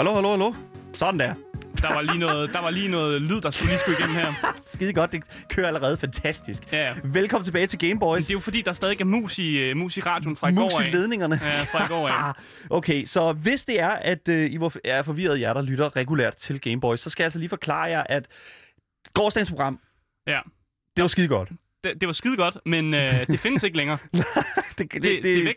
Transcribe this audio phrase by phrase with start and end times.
[0.00, 0.14] Hallo?
[0.14, 0.54] Hallo, hallo?
[0.92, 1.34] Sådan der.
[1.82, 4.32] Der var lige noget, der var lige noget lyd, der skulle lige skulle igennem her.
[4.74, 6.72] Skide godt, det kører allerede fantastisk.
[6.72, 6.94] Ja, ja.
[7.04, 8.24] Velkommen tilbage til Game Men Boys.
[8.24, 10.52] det er jo fordi, der stadig er mus i, uh, mus i radioen fra i
[10.52, 10.92] Mus går i af.
[10.92, 11.40] ledningerne.
[11.42, 12.32] Ja, fra i går af.
[12.70, 16.36] Okay, så hvis det er, at øh, I var- er forvirret jer, der lytter regulært
[16.36, 18.26] til Game Boys, så skal jeg altså lige forklare jer, at
[19.14, 19.78] gårdsdagens program,
[20.26, 20.40] Ja.
[20.96, 21.48] det var skide godt.
[21.84, 23.98] Det, det var skide godt, men uh, det findes ikke længere.
[24.78, 25.56] Det, det, Det, det er væk.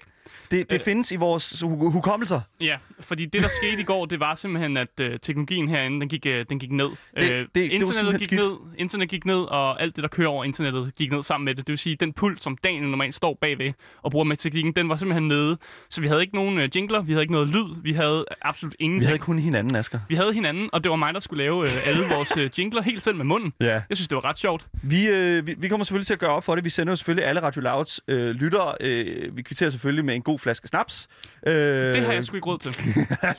[0.54, 0.82] Det, det Øh.
[0.86, 2.42] findes i vores hu- hukommelser.
[2.62, 6.10] Ja, fordi det, der skete i går, det var simpelthen, at uh, teknologien herinde, den
[6.10, 6.86] gik, uh, den gik ned.
[6.86, 8.42] det- det var internettet simpelthen gik skidt.
[8.42, 11.56] ned, internet gik ned, og alt det, der kører over internettet, gik ned sammen med
[11.56, 11.68] det.
[11.68, 14.90] Det vil sige, den pult, som Daniel normalt står bagved og bruger med teknikken, den
[14.90, 15.58] var simpelthen nede.
[15.90, 18.76] Så vi havde ikke nogen uh, jingler, vi havde ikke noget lyd, vi havde absolut
[18.80, 19.08] Vi ingenting.
[19.10, 20.00] havde kun hinanden, Asger.
[20.10, 22.82] Vi havde hinanden, og det var mig, der skulle lave uh, alle vores uh, jingler
[22.82, 23.54] helt selv med munden.
[23.60, 23.66] Ja.
[23.90, 24.66] Jeg synes, det var ret sjovt.
[24.84, 26.64] Vi, øh, vi, vi kommer selvfølgelig til at gøre op for det.
[26.64, 28.76] Vi sender jo selvfølgelig alle Radio Louds øh, lyttere.
[28.82, 31.08] Øh, vi kvitterer selvfølgelig med en god flaske snaps.
[31.48, 32.72] Øh, Det har jeg sgu ikke råd til.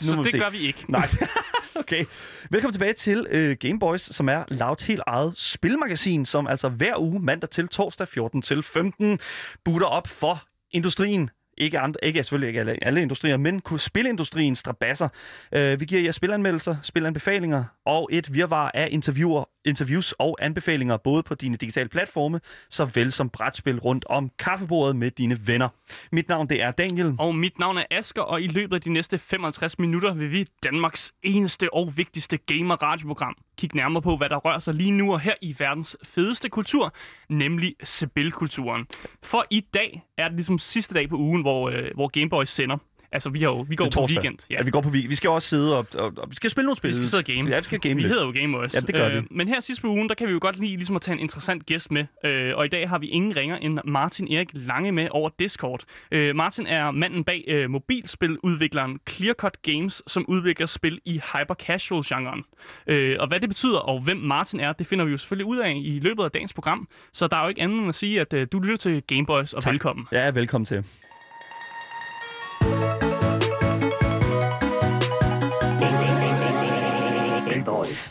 [0.09, 0.39] nu Så det se.
[0.39, 0.85] gør vi ikke.
[0.89, 1.09] Nej.
[1.75, 2.05] okay.
[2.51, 6.99] Velkommen tilbage til øh, Game Boys, som er Louds helt eget spilmagasin, som altså hver
[7.01, 9.19] uge mandag til torsdag 14 til 15
[9.65, 11.31] butter op for industrien.
[11.59, 15.09] Ikke, andre, ikke selvfølgelig ikke alle, alle industrier, men kunne spilindustriens strabasser.
[15.53, 21.23] Øh, vi giver jer spilanmeldelser, spilanbefalinger og et virvar af interviewer, interviews og anbefalinger, både
[21.23, 25.69] på dine digitale platforme, såvel som brætspil rundt om kaffebordet med dine venner.
[26.13, 27.15] Mit navn det er Daniel.
[27.19, 30.47] Og mit navn er Asker, og i løbet af de næste 55 minutter vil vi
[30.65, 35.21] Danmarks eneste og vigtigste gamer-radioprogram kigge nærmere på, hvad der rører sig lige nu og
[35.21, 36.95] her i verdens fedeste kultur,
[37.29, 38.87] nemlig spilkulturen.
[39.23, 42.77] For i dag er det ligesom sidste dag på ugen, hvor, øh, hvor Gameboy sender.
[43.15, 44.39] Altså, vi, har jo, vi går på weekend.
[44.51, 44.63] Ja.
[44.63, 45.09] vi går på weekend.
[45.09, 46.89] Vi skal også sidde og, og, og vi skal spille nogle spil.
[46.89, 47.51] Vi skal sidde og game.
[47.51, 48.13] Ja, vi skal game Vi lidt.
[48.13, 48.75] hedder jo Gameboys.
[48.75, 49.27] Ja, det gør vi.
[49.31, 51.19] Men her sidst på ugen, der kan vi jo godt lide ligesom at tage en
[51.21, 52.05] interessant gæst med.
[52.25, 55.85] Øh, og i dag har vi ingen ringer end Martin Erik Lange med over Discord.
[56.11, 62.43] Øh, Martin er manden bag øh, mobilspiludvikleren Clearcut Games, som udvikler spil i hyper-casual-genren.
[62.87, 65.59] Øh, og hvad det betyder, og hvem Martin er, det finder vi jo selvfølgelig ud
[65.59, 66.89] af i løbet af dagens program.
[67.13, 69.53] Så der er jo ikke andet end at sige, at øh, du lytter til Gameboys,
[69.53, 69.73] og Tak.
[69.73, 70.07] velkommen.
[70.13, 70.85] Ja, velkommen til.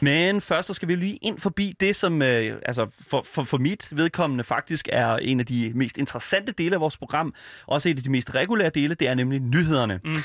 [0.01, 3.57] Men først så skal vi lige ind forbi det, som øh, altså for, for, for
[3.57, 7.33] mit vedkommende faktisk er en af de mest interessante dele af vores program.
[7.67, 9.99] Også en af de mest regulære dele, det er nemlig nyhederne.
[10.03, 10.15] Mm.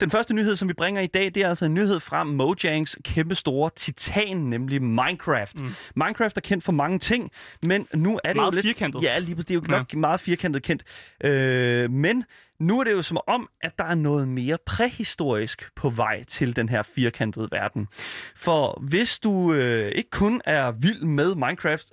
[0.00, 2.98] Den første nyhed, som vi bringer i dag, det er altså en nyhed fra Mojangs
[3.04, 5.60] kæmpe store titan, nemlig Minecraft.
[5.60, 5.68] Mm.
[5.96, 7.30] Minecraft er kendt for mange ting,
[7.66, 8.66] men nu er det Meget jo lidt...
[8.66, 9.02] firkantet.
[9.02, 9.36] Ja, lige.
[9.36, 10.84] Det er jo nok meget firkantet kendt.
[11.24, 12.24] Øh, men
[12.60, 16.56] nu er det jo som om, at der er noget mere præhistorisk på vej til
[16.56, 17.88] den her firkantede verden.
[18.36, 21.86] For hvis du øh, ikke kun er vild med Minecraft,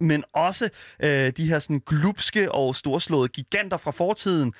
[0.00, 0.68] men også
[1.02, 4.54] øh, de her sådan glupske og storslåede giganter fra fortiden,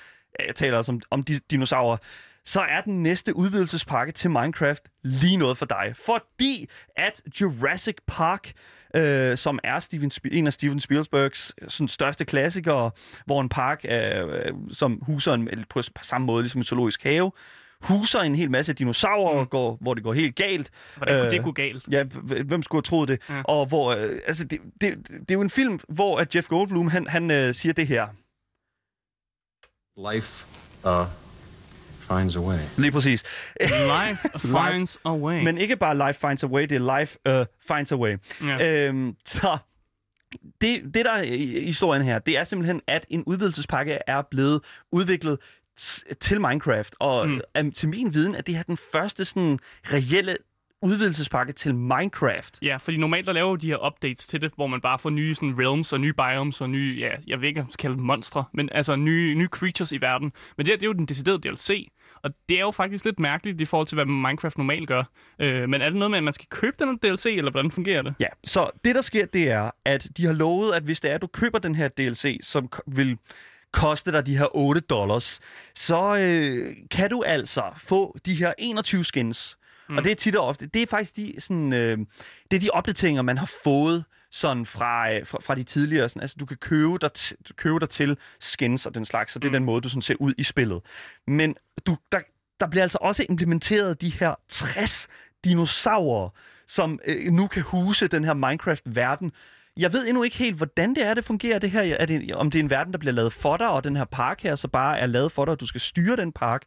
[0.47, 1.97] jeg taler altså om, om de, dinosaurer,
[2.45, 5.95] så er den næste udvidelsespakke til Minecraft lige noget for dig.
[6.07, 8.53] Fordi at Jurassic Park,
[8.97, 12.91] øh, som er Steven, Sp- en af Steven Spielbergs øh, sådan, største klassikere,
[13.27, 17.33] hvor en park, øh, som huser en, på samme måde ligesom en zoologisk have,
[17.83, 19.47] huser en hel masse dinosaurer, mm.
[19.47, 20.71] går, hvor det går helt galt.
[20.97, 21.89] Hvordan kunne Øh, det gå galt?
[21.91, 22.03] Ja,
[22.45, 23.21] hvem skulle have troet det?
[23.29, 23.43] Ja.
[23.45, 26.89] Og hvor, øh, altså, det, det, det er jo en film, hvor at Jeff Goldblum,
[26.89, 28.07] han, han øh, siger det her.
[30.13, 30.47] Life
[30.85, 31.07] uh,
[32.19, 32.59] finds a way.
[32.79, 33.25] Lige præcis.
[33.61, 35.45] Life finds a way.
[35.45, 38.17] Men ikke bare life finds a way, det er life uh, finds a way.
[38.43, 38.87] Ja.
[38.87, 39.59] Øhm, så
[40.61, 44.61] det, det, der er i historien her, det er simpelthen, at en udvidelsespakke er blevet
[44.93, 45.39] udviklet
[46.21, 46.95] til Minecraft.
[47.01, 47.73] Og mm.
[47.73, 50.37] til min viden er det her den første sådan reelle
[50.83, 52.59] udvidelsespakke til Minecraft.
[52.63, 55.35] Ja, fordi normalt der laver de her updates til det, hvor man bare får nye
[55.35, 57.97] sådan, realms og nye biomes og nye, ja, jeg ved ikke, om man skal kalde
[57.97, 60.33] dem monstre, men altså nye, nye creatures i verden.
[60.57, 61.89] Men det her, det er jo den deciderede DLC,
[62.25, 65.03] og det er jo faktisk lidt mærkeligt i forhold til, hvad Minecraft normalt gør.
[65.39, 67.71] Øh, men er det noget med, at man skal købe den her DLC, eller hvordan
[67.71, 68.15] fungerer det?
[68.21, 71.15] Ja, så det der sker, det er, at de har lovet, at hvis det er,
[71.15, 73.19] at du køber den her DLC, som vil
[73.73, 75.41] koste dig de her 8 dollars,
[75.75, 79.59] så øh, kan du altså få de her 21 skins.
[79.89, 79.97] Mm.
[79.97, 81.99] Og det er tit og ofte, det er faktisk de, sådan, øh,
[82.51, 86.09] det er de opdateringer, man har fået sådan fra, øh, fra, fra de tidligere.
[86.09, 89.39] Sådan, altså, du kan købe dig, t- købe dig til skins og den slags, så
[89.39, 90.81] det er den måde, du sådan ser ud i spillet.
[91.27, 91.57] Men
[91.87, 92.19] du, der,
[92.61, 95.09] der bliver altså også implementeret de her 60
[95.45, 96.29] dinosaurer,
[96.67, 99.33] som øh, nu kan huse den her Minecraft-verden.
[99.77, 101.83] Jeg ved endnu ikke helt, hvordan det er, det fungerer, det her.
[101.83, 104.05] Er det, om det er en verden, der bliver lavet for dig, og den her
[104.05, 106.63] park her så bare er lavet for dig, og du skal styre den park.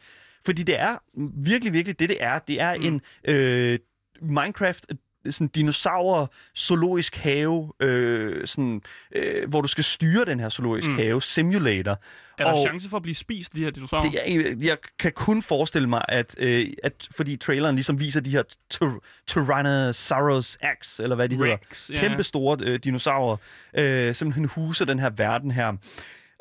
[0.46, 0.98] Fordi det er
[1.44, 2.40] virkelig, virkelig det, det er.
[2.40, 2.84] Det er mm.
[2.84, 3.80] en øh,
[4.22, 4.86] Minecraft
[5.30, 8.82] sådan dinosaur zoologisk have, øh, sådan,
[9.16, 10.96] øh, hvor du skal styre den her zoologisk Mm.
[10.96, 11.92] have, simulator.
[12.38, 14.10] Er der Og- chance for at blive spist, de her dinosaurer?
[14.12, 18.30] Det er, jeg kan kun forestille mig, at, øh, at fordi traileren ligesom viser de
[18.30, 18.44] her
[18.74, 22.00] tyr- Tyrannosaurus Rex, eller hvad de hedder, Rex, ja.
[22.00, 23.38] kæmpe store øh, dinosaurer,
[23.78, 25.74] øh, simpelthen huser den her verden her.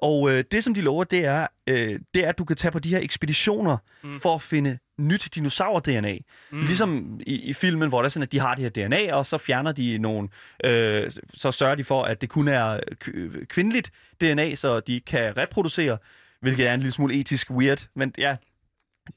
[0.04, 2.72] Og øh, det, som de lover, det er, øh, det er, at du kan tage
[2.72, 4.20] på de her ekspeditioner Mm.
[4.20, 6.18] for at finde nyt dinosaur-DNA.
[6.52, 6.60] Mm.
[6.60, 9.26] Ligesom i, i filmen, hvor der er sådan, at de har det her DNA, og
[9.26, 10.28] så fjerner de nogle...
[10.64, 12.80] Øh, så sørger de for, at det kun er
[13.48, 13.90] kvindeligt
[14.20, 15.98] DNA, så de kan reproducere,
[16.40, 17.86] hvilket er en lille smule etisk weird.
[17.96, 18.36] Men ja,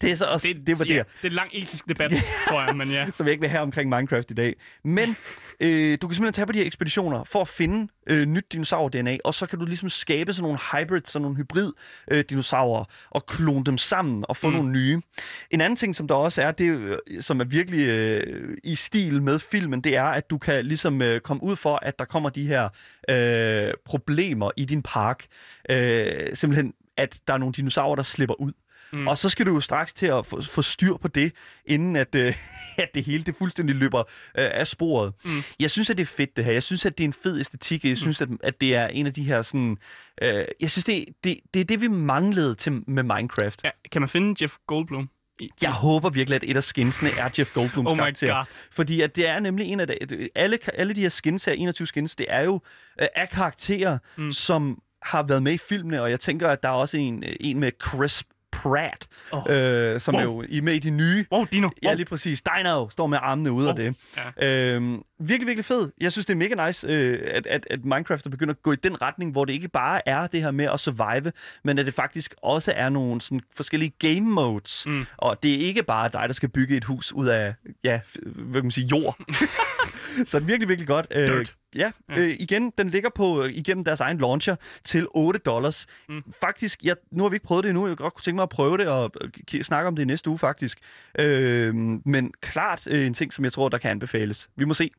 [0.01, 0.47] det er så også...
[0.47, 2.11] Det, det var ja, det, det er en lang etisk debat,
[2.47, 3.07] tror jeg, men ja.
[3.13, 4.55] som jeg ikke vil have omkring Minecraft i dag.
[4.83, 5.15] Men
[5.59, 9.17] øh, du kan simpelthen tage på de her ekspeditioner for at finde øh, nyt dinosaur-DNA,
[9.23, 13.77] og så kan du ligesom skabe sådan nogle hybrids, sådan nogle hybrid-dinosaurer, og klone dem
[13.77, 14.53] sammen og få Mm.
[14.53, 14.57] mm.
[14.57, 15.01] nogle nye.
[15.51, 19.21] En anden ting, som der også er, det, øh, som er virkelig øh, i stil
[19.21, 22.29] med filmen, det er, at du kan ligesom øh, komme ud for, at der kommer
[22.29, 22.69] de her
[23.09, 25.25] øh, problemer i din park.
[25.69, 28.51] Øh, simpelthen, at der er nogle dinosaurer, der slipper ud.
[28.97, 29.01] Mm.
[29.01, 29.07] Mm.
[29.07, 31.31] Og så skal du jo straks til at få, få styr på det,
[31.65, 32.37] inden at, øh,
[32.77, 34.05] at det hele det fuldstændig løber øh,
[34.35, 35.13] af sporet.
[35.25, 35.43] Mm.
[35.59, 36.51] Jeg synes, at det er fedt det her.
[36.51, 37.85] Jeg synes, at det er en fed æstetik.
[37.85, 39.77] Jeg synes, at, at det er en af de her sådan...
[40.21, 43.63] Øh, jeg synes, det, det, det er det, vi manglede til med Minecraft.
[43.63, 43.69] ja.
[43.91, 45.09] Kan man finde Jeff Goldblum?
[45.61, 48.35] Jeg håber virkelig, at et af skinsene er Jeff Goldblums Oh karakter.
[48.35, 48.45] God.
[48.71, 49.95] Fordi at det er nemlig en af de,
[50.35, 52.61] alle, alle de her skins her, 21 skins, det er jo
[53.01, 54.23] øh, af karakterer, Mm.
[54.23, 54.31] mm.
[54.31, 57.35] som har været med i filmene, og jeg tænker, at der er også en, øh,
[57.39, 58.23] en med Chris
[58.61, 59.43] Pratt, oh.
[59.49, 60.19] øh, som Wow.
[60.21, 61.25] er jo i med i de nye.
[61.31, 61.69] Wow, Dino!
[61.83, 62.41] Ja, lige præcis.
[62.41, 63.69] Dino står med armene ude Wow.
[63.69, 63.95] af det.
[64.39, 64.73] Ja.
[64.75, 65.91] Øhm, virkelig, virkelig fed.
[66.01, 68.71] Jeg synes, det er mega nice, øh, at, at, at Minecraft er begyndt at gå
[68.71, 71.31] i den retning, hvor det ikke bare er det her med at survive,
[71.63, 74.83] men at det faktisk også er nogle sådan, forskellige game modes.
[74.87, 75.05] Mm.
[75.17, 77.53] Og det er ikke bare dig, der skal bygge et hus ud af,
[77.83, 79.17] ja, hvad kan man sige, jord.
[80.25, 81.07] Så det er virkelig, virkelig godt.
[81.11, 81.55] Øh, Dirt.
[81.77, 82.17] Ja, Ja.
[82.19, 85.85] øh, igen, den ligger på øh, igennem deres egen launcher til 8 dollars.
[86.09, 86.23] Mm.
[86.41, 87.87] Faktisk, jeg, nu har vi ikke prøvet det endnu.
[87.87, 90.05] Jeg godt kunne tænke mig at prøve det og øh, k- snakke om det i
[90.05, 90.79] næste uge, faktisk.
[91.19, 91.75] Øh,
[92.05, 94.49] men klart øh, en ting, som jeg tror, der kan anbefales.
[94.55, 94.91] Vi må se.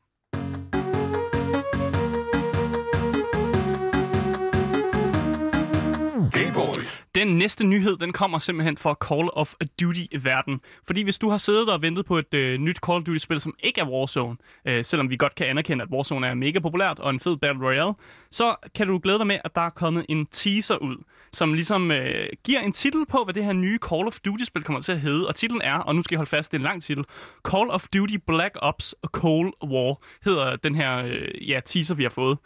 [7.19, 10.61] Den næste nyhed, den kommer simpelthen fra Call of Duty-verden.
[10.87, 13.55] Fordi hvis du har siddet og ventet på et øh, nyt Call of Duty-spil, som
[13.63, 17.11] ikke er Warzone, øh, selvom vi godt kan anerkende, at Warzone er mega populært og
[17.11, 17.95] en fed Battle Royale,
[18.31, 20.97] så kan du glæde dig med, at der er kommet en teaser ud,
[21.33, 24.81] som ligesom øh, giver en titel på, hvad det her nye Call of Duty-spil kommer
[24.81, 25.29] til at hedde.
[25.29, 27.05] Og titlen er, og nu skal jeg holde fast, det er en lang titel,
[27.49, 32.11] Call of Duty Black Ops Cold War, hedder den her øh, ja, teaser, vi har
[32.11, 32.39] fået.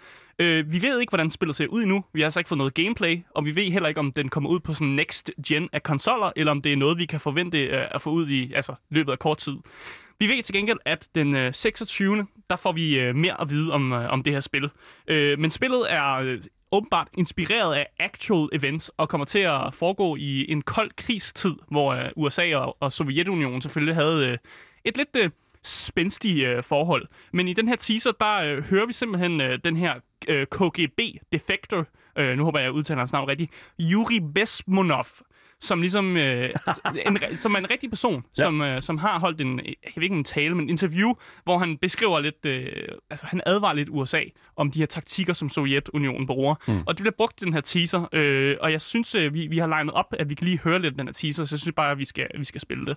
[0.42, 2.04] Øh, vi ved ikke, hvordan spillet ser ud endnu.
[2.12, 4.50] Vi har altså ikke fået noget gameplay, og vi ved heller ikke, om den kommer
[4.50, 7.64] ud på sådan next gen af konsoller, eller om det er noget, vi kan forvente
[7.64, 9.56] øh, at få ud i altså, løbet af kort tid.
[10.18, 12.26] Vi ved til gengæld, at den øh, 26.
[12.50, 14.70] der får vi øh, mere at vide om, øh, om det her spil.
[15.08, 20.16] Øh, men spillet er øh, åbenbart inspireret af actual events og kommer til at foregå
[20.16, 24.38] i en kold krigstid, hvor øh, USA og, og Sovjetunionen selvfølgelig havde øh,
[24.84, 25.30] et lidt øh,
[25.62, 27.06] spændstige øh, forhold.
[27.32, 29.94] Men i den her teaser, der øh, hører vi simpelthen øh, den her
[30.28, 31.86] øh, KGB-defector,
[32.18, 33.50] øh, nu håber jeg, jeg udtaler hans navn rigtigt,
[33.80, 35.06] Yuri Besmonov,
[35.60, 36.50] som ligesom øh,
[37.06, 38.42] en, som er en rigtig person, ja.
[38.42, 41.14] Som, øh, som har holdt en, jeg ved ikke en tale, men en interview,
[41.44, 42.66] hvor han beskriver lidt, øh,
[43.10, 44.22] altså han advarer lidt USA
[44.56, 46.54] om de her taktikker, som Sovjetunionen bruger.
[46.68, 46.82] Mm.
[46.86, 49.58] Og det bliver brugt i den her teaser, øh, og jeg synes, øh, vi, vi
[49.58, 51.60] har legnet op, at vi kan lige høre lidt af den her teaser, så jeg
[51.60, 52.96] synes bare, at vi skal, vi skal spille det.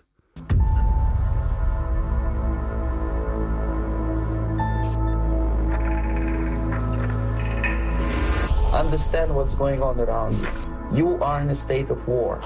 [8.76, 10.48] Understand what's going on around you.
[10.92, 12.42] You are in a state of war,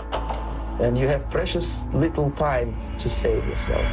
[0.79, 3.85] and you have precious little time to save yourself.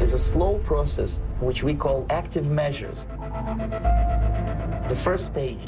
[0.00, 3.08] Is a slow process which we call active measures.
[4.88, 5.58] The first stage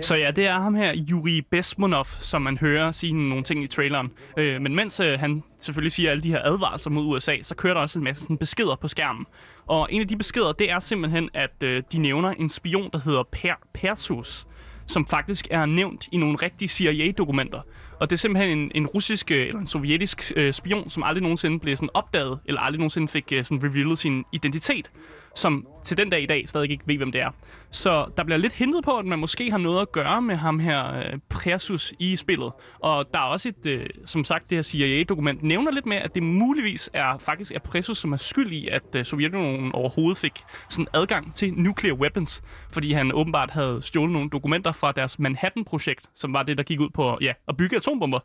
[0.00, 3.66] Så ja, det er ham her, Yuri Besmonov, som man hører sige nogle ting i
[3.66, 4.10] traileren.
[4.36, 7.74] Øh, men mens øh, han selvfølgelig siger alle de her advarsler mod USA, så kører
[7.74, 9.26] der også en masse sådan, beskeder på skærmen.
[9.66, 13.00] Og en af de beskeder, det er simpelthen, at øh, de nævner en spion, der
[13.04, 14.46] hedder per Persus,
[14.86, 17.60] som faktisk er nævnt i nogle rigtige CIA-dokumenter.
[18.00, 21.22] Og det er simpelthen en, en russisk øh, eller en sovjetisk øh, spion, som aldrig
[21.22, 24.90] nogensinde blev sådan opdaget, eller aldrig nogensinde fik øh, sådan revealet sin identitet
[25.34, 27.30] som til den dag i dag stadig ikke ved, hvem det er.
[27.70, 30.58] Så der bliver lidt hintet på, at man måske har noget at gøre med ham
[30.58, 32.52] her, øh, Presus, i spillet.
[32.78, 36.14] Og der er også et, øh, som sagt, det her CIA-dokument nævner lidt med, at
[36.14, 40.42] det muligvis er faktisk er Presus, som er skyld i, at øh, Sovjetunionen overhovedet fik
[40.68, 46.06] sådan adgang til nuclear weapons, fordi han åbenbart havde stjålet nogle dokumenter fra deres Manhattan-projekt,
[46.14, 48.20] som var det, der gik ud på ja, at bygge atombomber.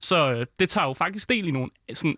[0.00, 2.16] Så øh, det tager jo faktisk del i nogle sådan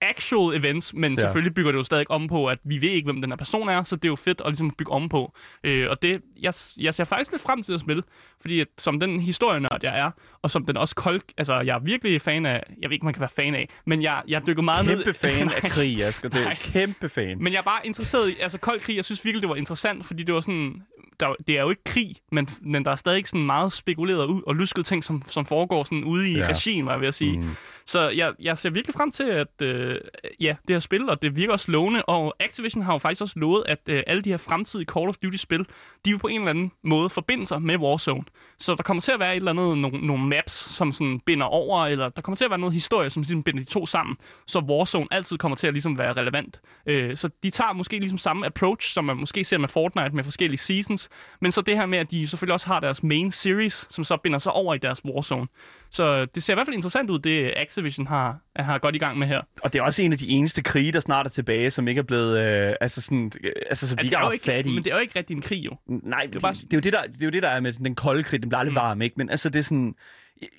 [0.00, 1.20] actual events, men ja.
[1.20, 3.68] selvfølgelig bygger det jo stadig om på, at vi ved ikke, hvem den her person
[3.68, 5.34] er, så det er jo fedt at ligesom bygge om på.
[5.64, 8.02] Øh, og det, jeg, jeg ser faktisk lidt frem til at spille,
[8.40, 10.10] fordi at, som den historienørd, jeg er,
[10.42, 13.14] og som den også kold, altså jeg er virkelig fan af, jeg ved ikke, man
[13.14, 15.14] kan være fan af, men jeg, jeg dykker meget kæmpe ned...
[15.14, 16.28] fan af krig, Asger.
[16.28, 16.56] Det er Nej.
[16.60, 17.42] kæmpe fan.
[17.42, 20.06] Men jeg er bare interesseret i, altså kold krig, jeg synes virkelig, det var interessant,
[20.06, 20.82] fordi det var sådan,
[21.20, 24.42] der, det er jo ikke krig, men, men der er stadig sådan meget spekuleret ud
[24.46, 26.46] og lusket ting, som, som foregår sådan ude i ja.
[26.48, 27.38] regien, var jeg ved at sige.
[27.38, 27.48] Mm.
[27.86, 30.00] Så jeg, jeg ser virkelig frem til, at øh,
[30.40, 33.38] ja, det her spil, og det virker også lovende, og Activision har jo faktisk også
[33.38, 35.66] lovet, at øh, alle de her fremtidige Call of Duty-spil,
[36.04, 38.24] de vil på en eller anden måde forbinde sig med Warzone.
[38.58, 41.46] Så der kommer til at være et eller andet, nogle, nogle maps, som sådan binder
[41.46, 44.16] over, eller der kommer til at være noget historie, som ligesom binder de to sammen,
[44.46, 46.60] så Warzone altid kommer til at ligesom være relevant.
[46.86, 50.24] Øh, så de tager måske ligesom samme approach, som man måske ser med Fortnite med
[50.24, 51.08] forskellige seasons,
[51.40, 54.16] men så det her med, at de selvfølgelig også har deres main series, som så
[54.16, 55.46] binder sig over i deres Warzone.
[55.92, 59.18] Så det ser i hvert fald interessant ud, det Activision har, har godt i gang
[59.18, 59.40] med her.
[59.62, 61.98] Og det er også en af de eneste krige, der snart er tilbage, som ikke
[61.98, 62.38] er blevet...
[62.38, 63.32] Øh, altså sådan...
[63.44, 64.74] Øh, altså, som de det ikke er har ikke, fat i.
[64.74, 65.76] men det er jo ikke rigtig en krig, jo.
[65.86, 67.60] Nej, det, bare- det, det, er jo det, der, det er jo det, der er
[67.60, 68.40] med den kolde krig.
[68.42, 68.76] Den bliver aldrig mm.
[68.76, 69.14] varm, ikke?
[69.16, 69.94] Men altså, det er sådan...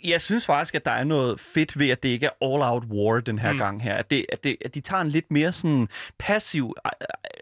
[0.03, 3.19] Jeg synes faktisk, at der er noget fedt ved, at det ikke er all-out war
[3.19, 3.55] den her mm.
[3.55, 3.59] Mm.
[3.59, 3.93] gang her.
[3.95, 5.87] At, det, at, det, at de tager en lidt mere sådan
[6.19, 6.91] passiv øh,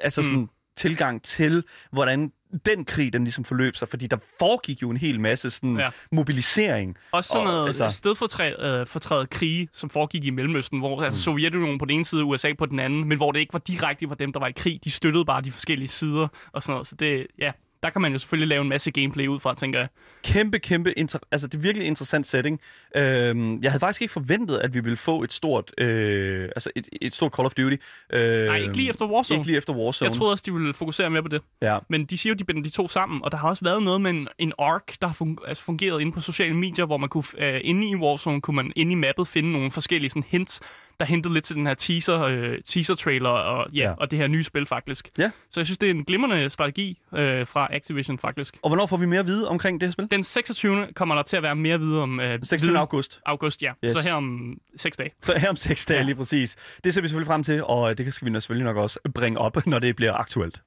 [0.04, 0.50] altså sådan, Mm.
[0.76, 2.32] tilgang til, hvordan
[2.66, 3.88] den krig, den ligesom forløb sig.
[3.88, 5.90] Fordi der foregik jo en hel masse sådan Ja.
[6.12, 6.98] mobilisering.
[7.12, 7.98] Også sådan Og, noget altså- altså...
[7.98, 11.04] stedfortrædet øh, krige, som foregik i Mellemøsten, hvor Mm.
[11.04, 13.54] altså, Sovjetunionen på den ene side og USA på den anden, men hvor det ikke
[13.54, 14.80] var direkte var dem, der var i krig.
[14.84, 16.88] De støttede bare de forskellige sider og sådan noget.
[16.88, 17.52] Så det, ja,
[17.84, 19.88] der kan man jo selvfølgelig lave en masse gameplay ud fra, tænker jeg.
[20.24, 22.60] kæmpe, kæmpe, inter- altså det er virkelig interessant setting.
[22.96, 26.90] Øhm, jeg havde faktisk ikke forventet, at vi ville få et stort, øh, altså et,
[27.02, 27.76] et stort Call of Duty.
[28.14, 29.38] Øh, Nej, ikke lige efter Warzone.
[29.40, 30.10] Ikke lige efter Warzone.
[30.10, 31.42] Jeg troede også, de ville fokusere mere på det.
[31.62, 31.78] Ja.
[31.90, 34.02] Men de siger jo, de binder de to sammen, og der har også været noget
[34.02, 37.10] med en, en arc, der har fun- altså fungeret inde på sociale medier, hvor man
[37.10, 40.60] kunne, øh, inde i Warzone, kunne man inde i mappet finde nogle forskellige sådan, hints,
[41.02, 43.94] der hentede lidt til den her teaser, øh, teaser-trailer og, ja, Ja.
[43.98, 45.10] og det her nye spil faktisk.
[45.18, 45.32] Ja.
[45.52, 48.58] Så jeg synes, det er en glimrende strategi øh, fra Activision faktisk.
[48.64, 50.08] Og hvornår får vi mere at vide omkring det her spil?
[50.12, 50.88] Den 26.
[50.96, 52.20] kommer der til at være mere videre om...
[52.20, 52.60] Øh, 26.
[52.68, 53.20] viden- august.
[53.26, 53.72] August, ja.
[53.86, 53.92] Yes.
[53.98, 55.12] Så her om seks dage.
[55.22, 56.06] Så her om seks dage Ja.
[56.06, 56.56] lige præcis.
[56.84, 59.66] Det ser vi selvfølgelig frem til, og det skal vi selvfølgelig nok også bringe op,
[59.68, 60.62] når det bliver aktuelt.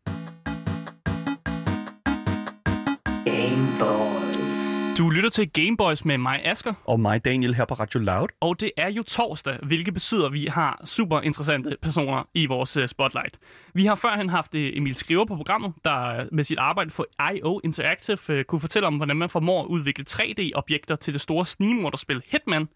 [4.98, 6.74] Du lytter til Gameboys med mig, Asker.
[6.84, 8.28] Og mig, Daniel, her på Radio Loud.
[8.40, 12.76] Og det er jo torsdag, hvilket betyder, at vi har super interessante personer i vores
[12.76, 13.38] uh, spotlight.
[13.72, 17.06] Vi har førhen haft uh, Emil Skriver på programmet, der uh, med sit arbejde for
[17.34, 21.46] IO Interactive uh, kunne fortælle om, hvordan man formår at udvikle 3D-objekter til det store
[21.46, 22.68] snigmorderspil Hitman.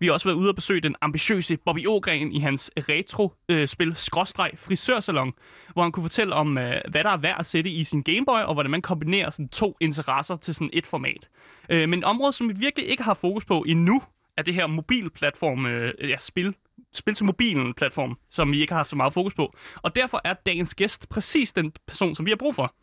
[0.00, 4.50] Vi har også været ude og besøge den ambitiøse Bobby Ågren i hans retro-spil Skråstreg
[4.56, 5.32] Frisørsalon,
[5.72, 8.54] hvor han kunne fortælle om, hvad der er værd at sætte i sin Gameboy, og
[8.54, 11.28] hvordan man kombinerer sådan to interesser til sådan et format.
[11.70, 14.02] Øh, men et område, som vi virkelig ikke har fokus på endnu,
[14.36, 16.54] er det her mobilplatform, øh, ja, spil,
[16.92, 19.54] spil til mobilen platform, som vi ikke har haft så meget fokus på.
[19.76, 22.74] Og derfor er dagens gæst præcis den person, som vi har brug for.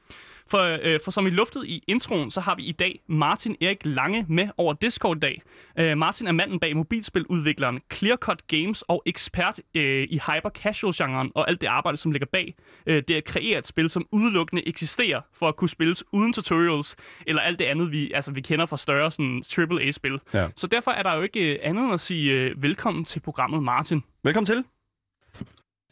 [0.49, 3.77] For, øh, for som I luftede i introen, så har vi i dag Martin Erik
[3.83, 5.41] Lange med over Discord i dag.
[5.79, 11.61] Øh, Martin er manden bag mobilspiludvikleren Clearcut Games og ekspert øh, i hyper-casual-genren og alt
[11.61, 15.47] det arbejde, som ligger bag øh, det at kreere et spil, som udelukkende eksisterer for
[15.47, 16.95] at kunne spilles uden tutorials,
[17.27, 20.19] eller alt det andet, vi, altså, vi kender fra større sådan, AAA-spil.
[20.33, 20.47] Ja.
[20.55, 23.63] Så derfor er der jo ikke øh, andet end at sige øh, velkommen til programmet,
[23.63, 24.03] Martin.
[24.23, 24.63] Velkommen til.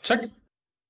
[0.03, 0.19] Tak.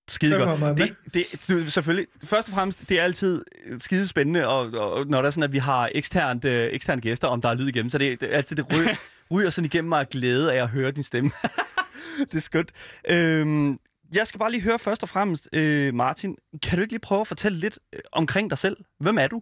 [0.07, 0.77] Skide godt.
[0.77, 3.45] Det, det, du, selvfølgelig, først og fremmest, det er altid
[3.79, 7.27] skide spændende, og, og når der er sådan, at vi har eksternt, øh, eksterne gæster,
[7.27, 8.95] om der er lyd igennem, så det, det er altid det ryger,
[9.31, 11.31] ryger sådan igennem mig af glæde af at høre din stemme.
[12.19, 12.71] det er skønt.
[13.09, 13.79] Øhm,
[14.13, 17.21] jeg skal bare lige høre først og fremmest, øh, Martin, kan du ikke lige prøve
[17.21, 18.77] at fortælle lidt øh, omkring dig selv?
[18.99, 19.41] Hvem er du?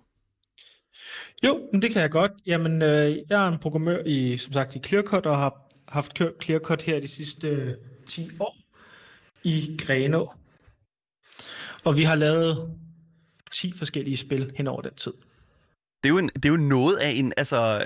[1.43, 2.31] Jo, men det kan jeg godt.
[2.45, 6.33] Jamen, øh, jeg er en programmør i, som sagt, i Clearcut, og har haft kørt
[6.43, 7.73] Clearcut her de sidste øh,
[8.07, 8.57] 10 år
[9.43, 10.33] i Grenå.
[11.83, 12.69] Og vi har lavet
[13.51, 15.13] 10 forskellige spil hen over den tid.
[16.03, 17.85] Det er jo, en, det er jo noget af en, altså,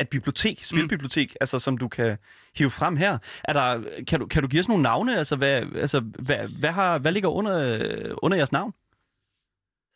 [0.00, 1.36] et bibliotek, spilbibliotek, mm.
[1.40, 2.18] altså, som du kan
[2.56, 3.18] hive frem her.
[3.44, 5.18] Er der, kan, du, kan du give os nogle navne?
[5.18, 8.72] Altså, hvad, altså, hvad, hvad, har, hvad ligger under, under jeres navn?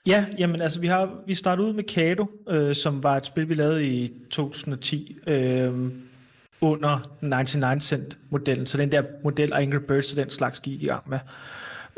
[0.07, 3.49] Ja, jamen altså vi har vi startede ud med Kado, øh, som var et spil
[3.49, 5.19] vi lavede i 2010.
[5.27, 5.93] Øh,
[6.61, 10.87] under 99 cent modellen, så den der model Angry Birds og den slags gik i
[10.87, 11.19] gang med.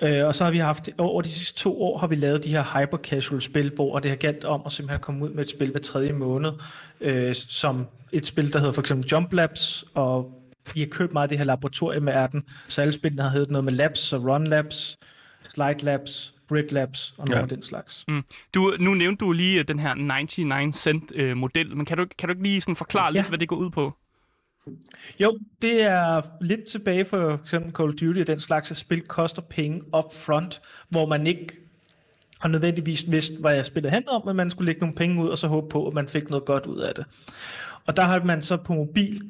[0.03, 2.49] Øh, og så har vi haft, over de sidste to år har vi lavet de
[2.49, 5.51] her hyper casual spil, hvor det har galt om at simpelthen komme ud med et
[5.51, 6.53] spil hver tredje måned,
[7.01, 10.39] øh, som et spil, der hedder for eksempel Jump Labs, og
[10.75, 13.51] vi har købt meget af det her laboratorium med den, så alle spillene har heddet
[13.51, 14.99] noget med Labs, så Run Labs,
[15.55, 17.43] Slide Labs, Grid Labs og noget Ja.
[17.43, 18.05] af den slags.
[18.09, 18.23] Mm.
[18.55, 22.29] Du, nu nævnte du lige den her 99 cent øh, model, men kan du, kan
[22.29, 23.11] du ikke lige sådan forklare Ja.
[23.11, 23.93] lidt, hvad det går ud på?
[25.21, 29.01] Jo, det er lidt tilbage for eksempel Call of Duty at den slags, at spil
[29.01, 31.49] koster penge up front, hvor man ikke
[32.39, 35.29] har nødvendigvis vidst, hvad jeg spillede handlede om, men man skulle lægge nogle penge ud,
[35.29, 37.05] og så håbe på, at man fik noget godt ud af det.
[37.87, 39.23] Og der har man så på mobil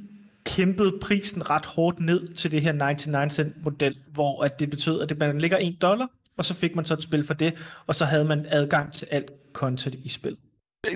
[0.45, 5.01] kæmpet prisen ret hårdt ned til det her 99 cent model, hvor at det betød,
[5.01, 7.55] at det, man ligger 1 dollar, og så fik man så et spil for det,
[7.87, 10.41] og så havde man adgang til alt content i spillet.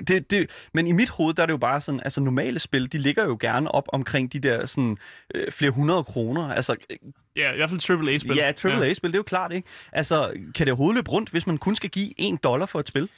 [0.07, 2.91] Det, det, men i mit hoved, der er det jo bare sådan, altså normale spil,
[2.91, 4.97] de ligger jo gerne op omkring de der sådan
[5.35, 6.49] øh, flere hundrede kroner.
[6.53, 6.97] Altså, øh,
[7.35, 8.35] Ja, i hvert fald AAA-spil.
[8.35, 9.67] ja, AAA-spil, det er jo klart, ikke?
[9.91, 12.87] Altså, kan det overhovedet løbe rundt, hvis man kun skal give en dollar for et
[12.87, 13.09] spil?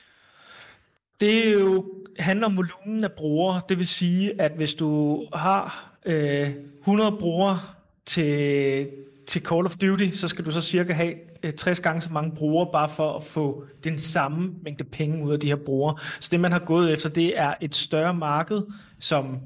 [1.21, 1.85] Det er jo,
[2.19, 3.61] handler om volumen af brugere.
[3.69, 6.49] Det vil sige, at hvis du har øh,
[6.79, 7.59] 100 brugere
[8.05, 8.87] til,
[9.29, 12.31] til Call of Duty, så skal du så cirka have øh, 60 gange så mange
[12.35, 15.97] brugere, bare for at få den samme mængde penge ud af de her brugere.
[16.19, 18.61] Så det, man har gået efter, det er et større marked,
[18.99, 19.37] som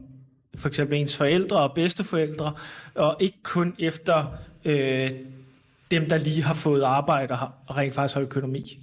[0.55, 2.53] for eksempel ens forældre og bedsteforældre,
[2.95, 4.25] og ikke kun efter
[4.65, 5.11] øh,
[5.91, 7.37] dem, der lige har fået arbejde
[7.67, 8.79] og rent faktisk har økonomi.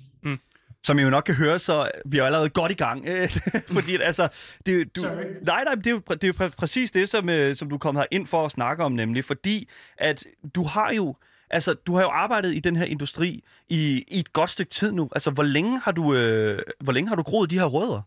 [0.86, 3.04] Som I jo nok kan høre, så vi er jo allerede godt i gang.
[3.08, 3.30] øh,
[3.68, 4.28] Fordi altså,
[4.66, 5.24] det, du, Sorry.
[5.42, 7.78] nej, nej, det er jo, det er jo præ- præcis det, som, øh, som du
[7.78, 9.24] kom her ind for at snakke om, nemlig.
[9.24, 9.68] Fordi
[9.98, 11.14] at du har jo
[11.52, 14.92] Altså, du har jo arbejdet i den her industri i, i et godt stykke tid
[14.92, 15.08] nu.
[15.12, 18.02] Altså, hvor længe har du, øh, hvor længe har du groet de her rødder?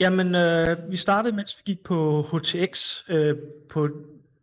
[0.00, 3.36] Jamen, øh, vi startede, mens vi gik på HTX, øh,
[3.70, 3.88] på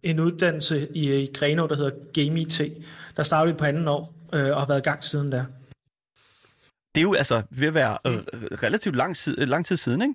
[0.04, 2.62] en uddannelse i, i Grenaa, der hedder Game IT.
[3.18, 5.46] Der startede vi på anden år, øh, og har været i gang siden da.
[6.96, 8.14] Det er jo altså ved at være øh,
[8.64, 10.14] relativt lang, tid, lang tid siden, ikke?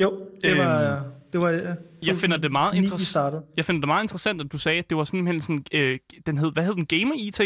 [0.00, 1.04] Jo, det Øhm, var...
[1.32, 1.62] Det var øh,
[2.06, 3.44] Jeg finder det meget 2009, vi interessant.
[3.56, 6.38] Jeg finder det meget interessant, at du sagde, at det var simpelthen sådan, øh, den
[6.38, 7.40] hed, hvad hed den, Gamer IT?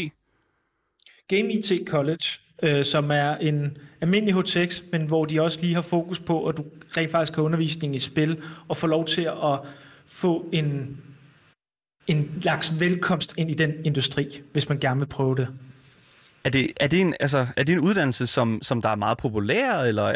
[1.29, 2.25] Game IT College,
[2.63, 6.57] øh, som er en almindelig HTX, men hvor de også lige har fokus på, at
[6.57, 6.65] du
[6.97, 9.59] rent faktisk har undervisning i spil, og får lov til at
[10.07, 10.99] få en,
[12.07, 15.49] en slags velkomst ind i den industri, hvis man gerne vil prøve det.
[16.45, 19.19] Er det, er det, en, altså, er det en uddannelse, som, som der er meget
[19.19, 20.15] populær, eller,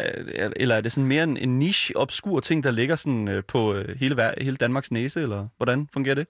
[0.55, 3.73] eller er det sådan mere en, en niche, obskur ting, der ligger sådan, øh, på
[3.73, 6.27] øh, hele, hele Danmarks næse, eller hvordan fungerer det?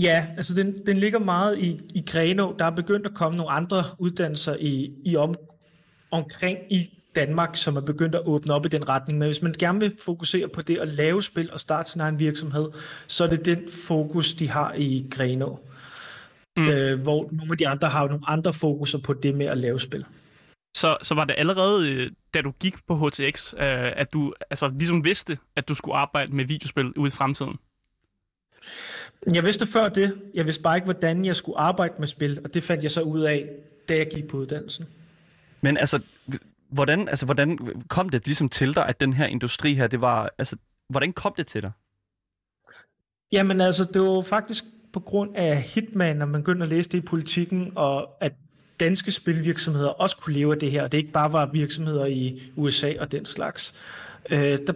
[0.00, 2.54] Ja, altså den, den ligger meget i, i Grenå.
[2.58, 5.34] Der er begyndt at komme nogle andre uddannelser i, i om,
[6.10, 9.18] omkring i Danmark, som er begyndt at åbne op i den retning.
[9.18, 12.18] Men hvis man gerne vil fokusere på det at lave spil og starte sin egen
[12.18, 12.68] virksomhed,
[13.06, 15.60] så er det den fokus, de har i Grenå.
[16.56, 16.68] Mm.
[16.68, 19.58] Øh, hvor nogle af de andre har jo nogle andre fokuser på det med at
[19.58, 20.04] lave spil.
[20.76, 24.68] Så, så var det allerede, øh, da du gik på HTX, øh, at du altså,
[24.68, 27.56] ligesom vidste, at du skulle arbejde med videospil ude i fremtiden?
[29.34, 30.20] Jeg vidste før det.
[30.34, 33.02] Jeg vidste bare ikke, hvordan jeg skulle arbejde med spil, og det fandt jeg så
[33.02, 33.48] ud af,
[33.88, 34.86] da jeg gik på uddannelsen.
[35.60, 36.02] Men altså,
[36.68, 37.58] hvordan, altså, hvordan
[37.88, 40.56] kom det ligesom til dig, at den her industri her, det var, altså,
[40.88, 41.72] hvordan kom det til dig?
[43.32, 46.98] Jamen altså, det var faktisk på grund af Hitman, når man begyndte at læse det
[46.98, 48.32] i politikken, og at
[48.80, 52.42] danske spilvirksomheder også kunne leve af det her, og det ikke bare var virksomheder i
[52.56, 53.74] USA og den slags.
[54.30, 54.72] Øh, der,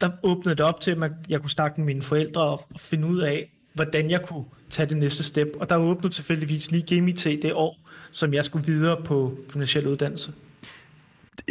[0.00, 2.80] der åbnede det op til, at man, jeg kunne snakke med mine forældre og, og
[2.80, 5.48] finde ud af, hvordan jeg kunne tage det næste step.
[5.60, 7.76] Og der åbnede tilfældigvis lige Game IT det år,
[8.10, 10.32] som jeg skulle videre på gymnasiel uddannelse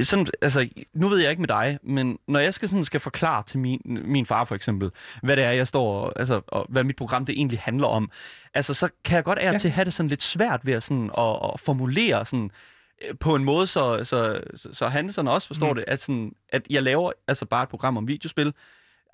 [0.04, 3.43] sådan, altså, nu ved jeg ikke med dig, men når jeg skal, sådan, skal forklare
[3.43, 4.91] til min, min far for eksempel,
[5.23, 8.12] hvad det er, jeg står, og- altså, og hvad mit program det egentlig handler om,
[8.54, 9.58] altså, så kan jeg godt af Ja.
[9.58, 12.52] til have det sådan lidt svært ved at, sådan, at, at formulere sådan,
[13.10, 15.76] øh, på en måde, så, så, så, så han sådan også forstår mm.
[15.76, 18.54] det, at, sådan, at jeg laver altså bare et program om videospil.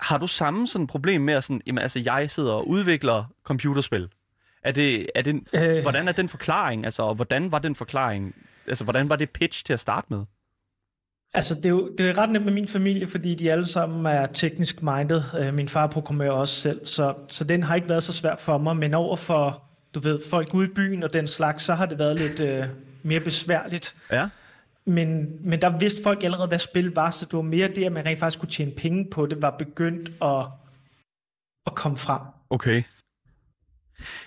[0.00, 4.08] Har du samme sådan problem med, at sådan, jamen, altså, jeg sidder og udvikler computerspil?
[4.62, 5.82] Er det, er det, Øh.
[5.82, 6.84] Hvordan er den forklaring?
[6.84, 8.34] Altså, og hvordan var den forklaring?
[8.66, 10.24] Altså, hvordan var det pitch til at starte med?
[11.36, 14.06] Altså, det er jo det er ret nemt med min familie, fordi de alle sammen
[14.06, 15.22] er teknisk minded.
[15.38, 18.58] Øh, Min far programmerer også selv, så, så den har ikke været så svært for
[18.58, 18.76] mig.
[18.76, 19.62] Men over for,
[19.94, 22.64] du ved, folk ude i byen og den slags, så har det været lidt øh,
[23.02, 23.96] mere besværligt.
[24.12, 24.28] Ja.
[24.86, 27.92] Men, men der vidste folk allerede, hvad spil var, så det var mere det, at
[27.92, 30.46] man rent faktisk kunne tjene penge på det, var begyndt at,
[31.66, 32.20] at komme frem.
[32.50, 32.82] Okay.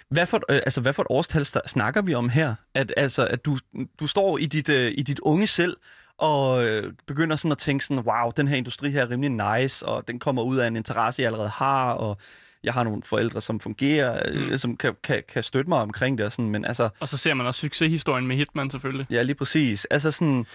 [0.09, 2.55] Hvad for, øh, altså, hvad for et årstal sta- snakker vi om her?
[2.73, 3.57] At, altså, at du,
[3.99, 5.77] du står i dit, øh, i dit unge selv
[6.17, 9.85] og øh, begynder sådan at tænke sådan, wow, den her industri her er rimelig nice,
[9.85, 12.17] og den kommer ud af en interesse, jeg allerede har, og
[12.63, 14.57] jeg har nogle forældre, som fungerer, øh, Mm.
[14.57, 17.33] som kan, kan, kan støtte mig omkring det, og sådan, men altså, Og så ser
[17.33, 19.05] man også succeshistorien med Hitman selvfølgelig.
[19.09, 19.85] ja, lige præcis.
[19.85, 20.45] Altså sådan,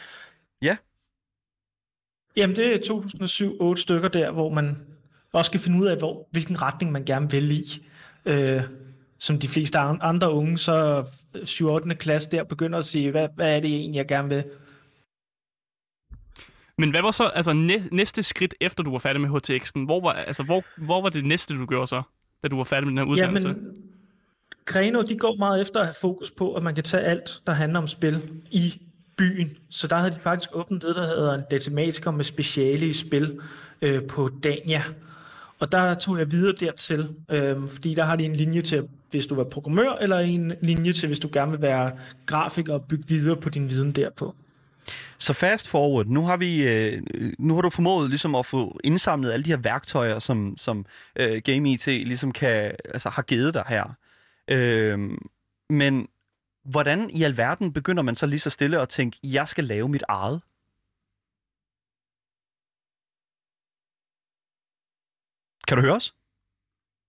[2.37, 2.79] Jamen, det er
[3.77, 4.77] 2007-8 stykker der, hvor man
[5.33, 7.65] også skal finde ud af, hvor, hvilken retning man gerne vil i.
[8.25, 8.63] Øh,
[9.19, 11.05] som de fleste an- andre unge, så
[11.45, 11.67] 7.
[11.69, 11.95] 8.
[11.95, 14.45] klasse der begynder at sige, hvad, hvad er det egentlig, jeg gerne vil?
[16.79, 19.85] Men hvad var så altså, næ- næste skridt, efter du var færdig med HTX'en?
[19.85, 22.03] Hvor var, altså, hvor, hvor var det næste, du gjorde så,
[22.43, 23.49] da du var færdig med den her uddannelse?
[23.49, 23.67] Jamen,
[24.65, 27.53] Greno, de går meget efter at have fokus på, at man kan tage alt, der
[27.53, 28.81] handler om spil i
[29.17, 29.57] byen.
[29.71, 33.41] Så der havde de faktisk åbnet det, der hedder en datamatiker med speciale i spil
[33.83, 34.83] øh, på Dania.
[35.59, 39.27] Og der tog jeg videre dertil, øh, fordi der har de en linje til, hvis
[39.27, 41.93] du være programmør, eller en linje til, hvis du gerne vil være
[42.27, 44.35] grafiker og bygge videre på din viden derpå.
[45.19, 47.03] Så fast forward, nu har vi, øh,
[47.39, 51.43] nu har du formået ligesom at få indsamlet alle de her værktøjer, som, som øh,
[51.45, 53.95] Game IT ligesom kan, altså har givet dig her.
[54.49, 54.99] Øh,
[55.71, 56.09] men
[56.65, 60.03] hvordan i alverden begynder man så lige så stille at tænke, jeg skal lave mit
[60.09, 60.43] eget?
[65.69, 66.15] Kan du høre os?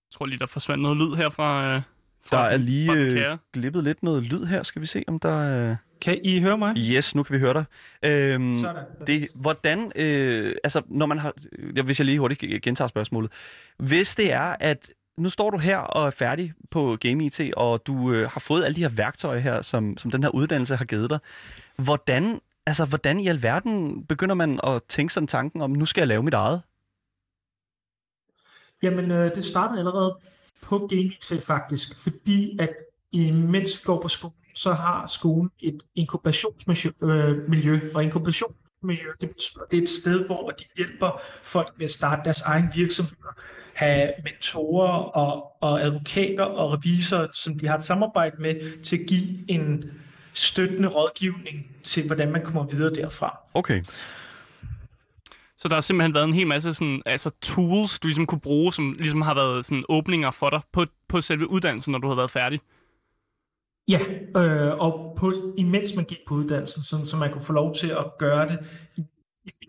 [0.10, 1.82] Jeg tror lige, der forsvandt noget lyd her fra, øh,
[2.22, 2.92] fra Der er lige
[3.32, 4.64] øh, glippet lidt noget lyd her.
[4.64, 5.70] Skal vi se, om der...
[5.72, 5.76] Øh...
[6.04, 6.78] Kan I høre mig?
[6.78, 7.66] Yes, nu kan vi høre dig.
[8.04, 8.84] Øhm, Sådan.
[9.08, 11.34] det, hvordan, øh, altså når man har,
[11.76, 13.32] ja, hvis jeg lige hurtigt gentager spørgsmålet.
[13.78, 17.88] Hvis det er, at nu står du her og er færdig på Game IT, og
[17.88, 20.86] du øh, har fået alle de her værktøjer her, som, som den her uddannelse har
[20.86, 21.20] givet dig.
[21.76, 26.08] Hvordan, altså, hvordan i alverden begynder man at tænke sådan tanken om, nu skal jeg
[26.08, 26.62] lave mit eget?
[28.84, 30.18] Jamen, øh, det startede allerede
[30.62, 32.70] på GameIT faktisk, fordi at
[33.14, 39.64] imens vi går på skolen, så har skolen et inkubationsmiljø, øh, og inkubationsmiljø, det, betyder-
[39.72, 43.34] det er et sted, hvor de hjælper folk med at starte deres egen virksomheder,
[43.74, 49.06] have mentorer og, og advokater og revisorer, som de har et samarbejde med, til at
[49.08, 49.92] give en
[50.34, 53.38] støttende rådgivning til, hvordan man kommer videre derfra.
[53.54, 53.84] Okay.
[55.58, 58.74] Så der har simpelthen været en hel masse sådan, altså tools, du ligesom kunne bruge,
[58.74, 62.16] som ligesom har været sådan åbninger for dig på, på selve uddannelsen, når du har
[62.16, 62.60] været færdig.
[63.88, 64.00] Ja,
[64.38, 67.88] øh, og på, imens man gik på uddannelsen, sådan, så man kunne få lov til
[67.88, 68.60] at gøre det
[68.96, 69.04] i,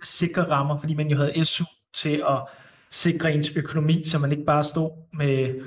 [0.03, 2.43] sikre rammer, fordi man jo havde SU til at
[2.91, 5.63] sikre ens økonomi, så man ikke bare stod med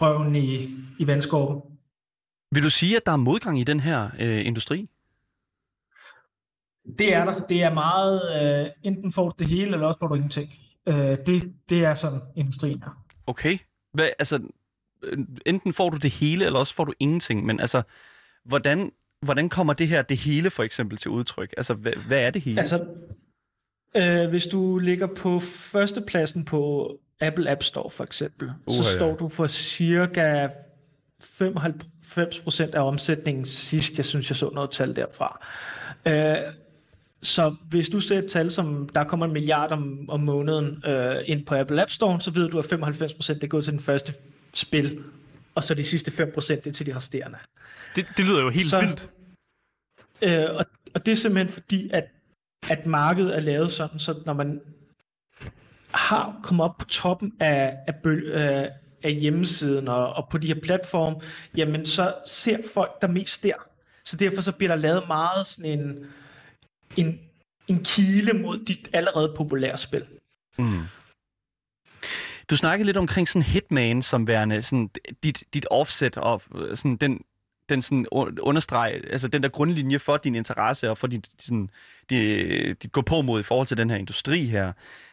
[0.00, 1.62] røven i, i vandskorben.
[2.50, 4.88] Vil du sige, at der er modgang i den her øh, industri?
[6.98, 7.46] Det er der.
[7.46, 10.52] Det er meget, øh, enten får du det hele, eller også får du ingenting.
[10.86, 10.94] Øh,
[11.26, 13.04] det, det er sådan, industrien er.
[13.26, 13.58] Okay.
[13.92, 14.40] Hvad, altså,
[15.46, 17.46] enten får du det hele, eller også får du ingenting.
[17.46, 17.82] Men altså,
[18.44, 21.54] hvordan, hvordan kommer det her, det hele for eksempel, til udtryk?
[21.56, 22.60] Altså, hvad, hvad er det hele?
[22.60, 22.86] Altså,
[23.96, 28.96] øh, hvis du ligger på førstepladsen på Apple App Store for eksempel, uh, så ja.
[28.96, 30.48] står du for cirka
[31.22, 33.96] 95% af omsætningen sidst.
[33.96, 35.46] Jeg synes, jeg så noget tal derfra.
[36.06, 36.36] Øh,
[37.22, 41.14] så hvis du ser et tal, som der kommer en milliard om, om måneden øh,
[41.24, 44.14] ind på Apple App Store, så ved du, at 95% det går til den første
[44.54, 45.04] spil,
[45.54, 47.38] og så de sidste 5% det er til de resterende.
[47.96, 49.08] Det, det lyder jo helt Så- vildt.
[50.22, 52.04] Øh, og, og det er simpelthen fordi, at,
[52.70, 54.60] at markedet er lavet sådan, så når man
[55.90, 58.66] har kommet op på toppen af, af, bøl, øh,
[59.02, 61.16] af hjemmesiden og, og på de her platforme,
[61.56, 63.54] jamen så ser folk der mest der.
[64.04, 66.06] Så derfor så bliver der lavet meget sådan en,
[66.96, 67.20] en,
[67.68, 70.04] en kile mod dit allerede populære spil.
[70.58, 70.80] Mm.
[72.52, 74.90] Du snakkede lidt omkring sådan Hitman som værende sådan
[75.24, 77.20] dit, dit offset og øh, sådan den,
[77.68, 78.06] den sådan
[78.40, 81.70] understreg, altså den der grundlinje for din interesse og for dit, sådan,
[82.10, 84.72] dit, dit gå på mod i forhold til den her industri her.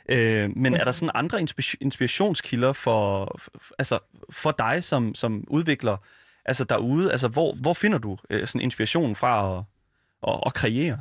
[0.09, 1.39] Øh, men er der sådan andre
[1.81, 3.99] inspirationskilder for, for, altså
[4.29, 5.97] for dig som, som udvikler
[6.45, 7.11] altså derude?
[7.11, 9.63] Altså hvor, hvor finder du øh, sådan inspiration fra at,
[10.33, 10.99] at, at kreere?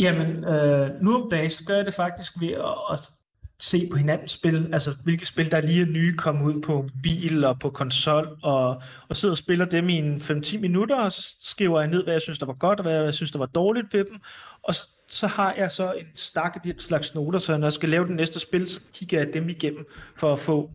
[0.00, 3.17] Jamen, øh, nu om dagen, så gør jeg det faktisk ved at, at
[3.60, 7.44] se på hinandens spil, altså hvilke spil, der lige er nye kommet ud på bil
[7.44, 11.36] og på konsol, og, og sidder og spiller dem i en 5-10 minutter, og så
[11.40, 13.46] skriver jeg ned, hvad jeg synes, der var godt, og hvad jeg synes, der var
[13.46, 14.18] dårligt ved dem,
[14.62, 17.72] og så, så har jeg så en stak af de slags noter, så når jeg
[17.72, 20.70] skal lave det næste spil, så kigger jeg dem igennem, for at få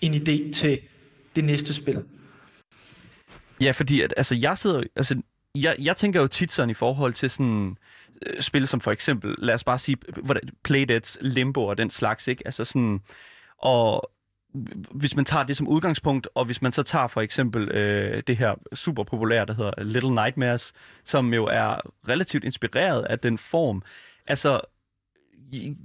[0.00, 0.80] en idé til
[1.36, 2.02] det næste spil.
[3.60, 5.22] Ja, fordi at, altså, jeg sidder, altså,
[5.54, 7.76] jeg, jeg tænker jo tit sådan i forhold til sådan
[8.26, 9.96] Øh, spil som for eksempel, lad os bare sige,
[10.64, 12.42] Playdeads, Limbo og den slags, ikke?
[12.44, 13.00] Altså sådan,
[13.58, 14.10] og
[14.90, 18.36] hvis man tager det som udgangspunkt, og hvis man så tager for eksempel øh, det
[18.36, 20.72] her super populære, der hedder Little Nightmares,
[21.04, 23.82] som jo er relativt inspireret af den form.
[24.26, 24.60] Altså,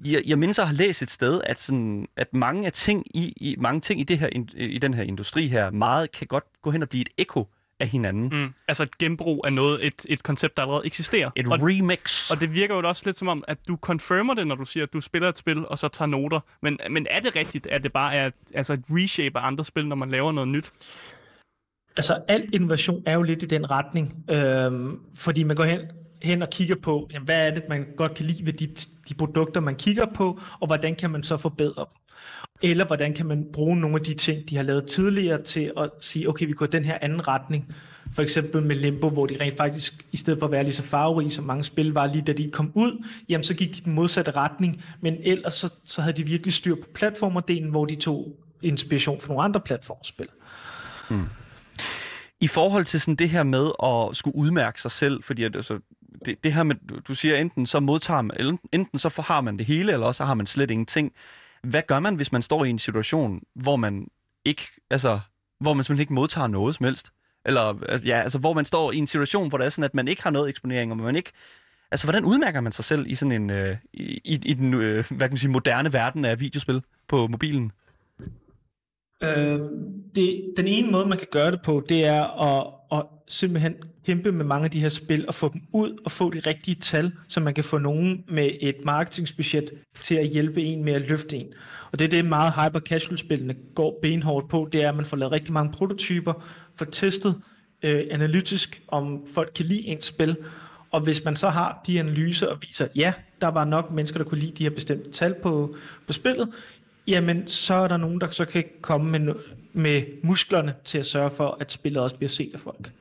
[0.06, 3.34] jeg, jeg mindes at have læst et sted, at, sådan, at mange af ting i,
[3.38, 6.72] i mange ting i det her i den her industri her meget kan godt gå
[6.72, 7.48] hen og blive et ekko
[7.84, 8.30] af hinanden.
[8.32, 8.54] Mm.
[8.68, 11.32] Altså et genbrug af noget, et, et koncept, der allerede eksisterer.
[11.36, 12.32] Et og, remix.
[12.32, 14.84] Og det virker jo også lidt som om, at du confirmer det, når du siger,
[14.84, 16.40] at du spiller et spil, og så tager noter.
[16.62, 19.88] Men, men er det rigtigt, at det bare er altså et reshape af andre spil,
[19.88, 20.72] når man laver noget nyt?
[21.98, 24.26] Altså, alt innovation er jo lidt i den retning.
[24.30, 25.80] Øhm, fordi man går hen,
[26.24, 28.68] hen og kigger på, jamen, hvad er det, man godt kan lide ved de,
[29.10, 32.00] de produkter, man kigger på, og hvordan kan man så forbedre dem.
[32.64, 35.90] Eller hvordan kan man bruge nogle af de ting, de har lavet tidligere til at
[36.00, 37.76] sige, okay, vi går den her anden retning.
[38.14, 40.84] For eksempel med Limbo, hvor de rent faktisk, i stedet for at være lige så
[40.84, 43.94] farverige, som mange spil var lige da de kom ud, jamen så gik de den
[43.94, 48.40] modsatte retning, men ellers så, så havde de virkelig styr på platformerdelen, hvor de tog
[48.62, 50.28] inspiration fra nogle andre platformspil.
[51.10, 51.26] Hmm.
[52.40, 55.80] I forhold til sådan det her med at skulle udmærke sig selv, fordi at, altså,
[56.26, 56.76] det, det her med,
[57.08, 60.34] du siger enten så modtager man, enten så har man det hele, eller også har
[60.34, 61.12] man slet ingenting.
[61.64, 64.08] Hvad gør man, hvis man står i en situation, hvor man
[64.46, 65.20] ikke, altså,
[65.60, 67.12] hvor man simpelthen ikke modtager noget som helst?
[67.46, 69.94] Eller, altså, ja, altså, hvor man står i en situation, hvor det er sådan, at
[69.94, 71.32] man ikke har noget eksponering, og man ikke
[71.94, 75.20] Altså, hvordan udmærker man sig selv i sådan en, øh, i, i den, øh, hvad
[75.20, 77.72] kan man sige, moderne verden af videospil på mobilen?
[79.24, 79.60] Øh,
[80.16, 84.32] det, den ene måde, man kan gøre det på, det er at, at simpelthen kæmpe
[84.32, 87.12] med mange af de her spil og få dem ud og få de rigtige tal,
[87.28, 91.38] så man kan få nogen med et marketingbudget til at hjælpe en med at løfte
[91.38, 91.48] en.
[91.92, 95.06] Og det er det meget hyper casual spillene går benhårdt på, det er, at man
[95.06, 96.34] får lavet rigtig mange prototyper,
[96.76, 97.42] får testet
[97.84, 100.38] øh, analytisk, om folk kan lide ens spil,
[100.92, 104.26] og hvis man så har de analyser og viser, ja, der var nok mennesker, der
[104.26, 105.76] kunne lide de her bestemte tal på,
[106.08, 106.50] på spillet,
[107.08, 109.34] jamen så er der nogen, der så kan komme med,
[109.74, 112.92] med musklerne til at sørge for, at spillet også bliver set af folk.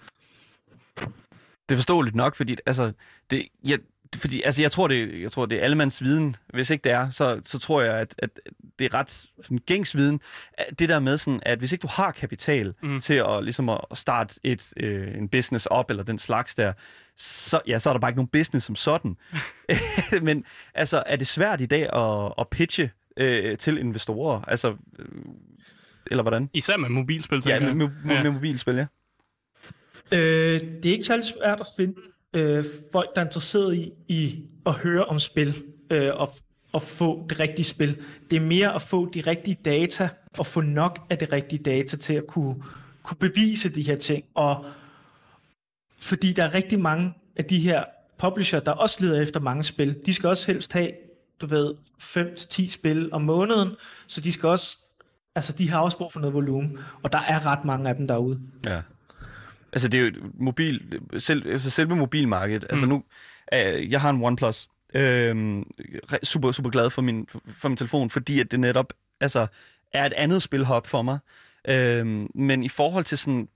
[1.69, 2.93] Det er forståeligt nok, fordi altså,
[3.31, 3.79] det, jeg,
[4.17, 6.37] fordi, altså, jeg tror, det, jeg tror, det er allemands viden.
[6.55, 8.41] Hvis ikke det er, så, så tror jeg, at, at
[8.79, 10.21] det er ret sådan, gængs viden.
[10.79, 13.01] Det der med, sådan, at hvis ikke du har kapital mm.
[13.01, 16.73] til at, ligesom at starte et, øh, en business op, eller den slags der,
[17.17, 19.17] så, ja, så er der bare ikke nogen business som sådan.
[20.23, 20.45] Men
[20.75, 24.41] altså, er det svært i dag at, at pitche øh, til investorer?
[24.41, 25.07] Altså, øh,
[26.11, 26.51] eller hvordan?
[26.55, 28.87] Især med mobilspil, Ja, med, med, med, med mobilspil, ja.
[30.13, 31.95] Øh, det er ikke særlig svært at finde
[32.33, 36.29] øh, folk, der er interesseret i, i at høre om spil øh, og,
[36.73, 38.03] og få det rigtige spil.
[38.31, 41.97] Det er mere at få de rigtige data og få nok af det rigtige data
[41.97, 42.63] til at kunne,
[43.03, 44.25] kunne bevise de her ting.
[44.35, 44.65] Og
[45.99, 47.85] fordi der er rigtig mange af de her
[48.19, 50.91] publisher, der også leder efter mange spil, de skal også helst have,
[51.41, 53.69] du ved, 5-10 spil om måneden,
[54.07, 54.79] så de skal også,
[55.35, 58.09] altså de har også brug for noget volumen, og der er ret mange af dem
[58.09, 58.41] derude.
[58.65, 58.81] Ja.
[59.73, 62.67] Altså det er jo mobil, selv, altså selve mobilmarkedet.
[62.71, 62.93] Altså mm.
[62.93, 63.05] nu,
[63.53, 64.69] øh, jeg har en OnePlus.
[64.95, 65.63] Øh,
[66.23, 69.47] super, super glad for min, for min telefon, fordi at det netop altså,
[69.93, 71.19] er et andet spilhop for mig.
[71.69, 73.49] Øh, men i forhold til sådan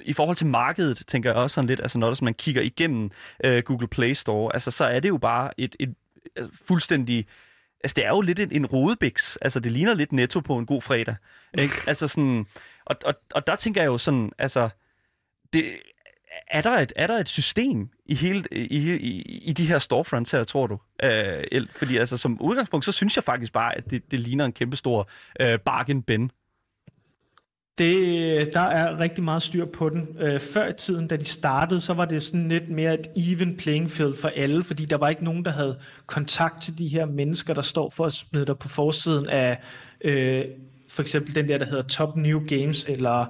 [0.00, 3.10] i forhold til markedet, tænker jeg også sådan lidt, altså når man kigger igennem
[3.44, 5.94] øh, Google Play Store, altså så er det jo bare et, et, et
[6.36, 7.26] altså, fuldstændig
[7.84, 9.36] Altså, det er jo lidt en, en rodebiks.
[9.36, 11.16] Altså, det ligner lidt netto på en god fredag.
[11.58, 11.74] Ikke?
[11.86, 12.46] Altså, sådan...
[12.84, 14.68] Og, og, og der tænker jeg jo sådan, altså
[15.52, 15.64] det,
[16.50, 20.30] er, der et, er der et system i, hele, i, i, i de her storefronts
[20.30, 20.78] her, tror du?
[21.02, 24.52] Øh, fordi altså, som udgangspunkt, så synes jeg faktisk bare, at det, det ligner en
[24.52, 25.08] kæmpestor
[25.40, 26.30] øh, bargain bin.
[27.78, 30.16] Det, der er rigtig meget styr på den.
[30.18, 33.56] Øh, før i tiden, da de startede, så var det sådan lidt mere et even
[33.56, 37.06] playing field for alle, fordi der var ikke nogen, der havde kontakt til de her
[37.06, 39.58] mennesker, der står for at smide dig på forsiden af
[40.00, 40.44] øh,
[40.88, 43.26] for eksempel den der, der hedder Top New Games, eller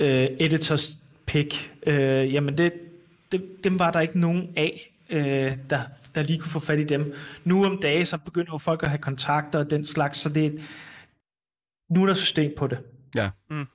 [0.00, 0.99] øh, Editors
[1.30, 2.72] pick, øh, jamen det,
[3.32, 5.80] det, dem var der ikke nogen af, øh, der,
[6.14, 7.14] der lige kunne få fat i dem.
[7.44, 10.62] Nu om dagen, så begynder jo folk at have kontakter og den slags, så det,
[11.90, 12.78] nu er der system på det.
[13.14, 13.30] Ja.
[13.50, 13.66] Mm.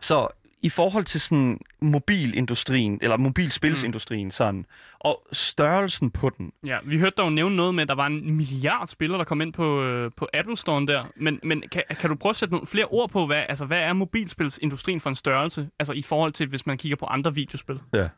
[0.00, 0.28] Så
[0.64, 4.30] i forhold til sådan mobilindustrien, eller mobilspilsindustrien mm.
[4.30, 4.66] sådan,
[4.98, 6.52] og størrelsen på den.
[6.66, 9.40] Ja, vi hørte dog nævne noget med, at der var en milliard spillere, der kom
[9.40, 11.04] ind på, øh, på Apple Store der.
[11.16, 13.78] Men, men kan, kan du prøve at sætte nogle flere ord på, hvad, altså, hvad
[13.78, 15.68] er mobilspilsindustrien for en størrelse?
[15.78, 17.80] Altså i forhold til, hvis man kigger på andre videospil?
[17.94, 18.08] Ja.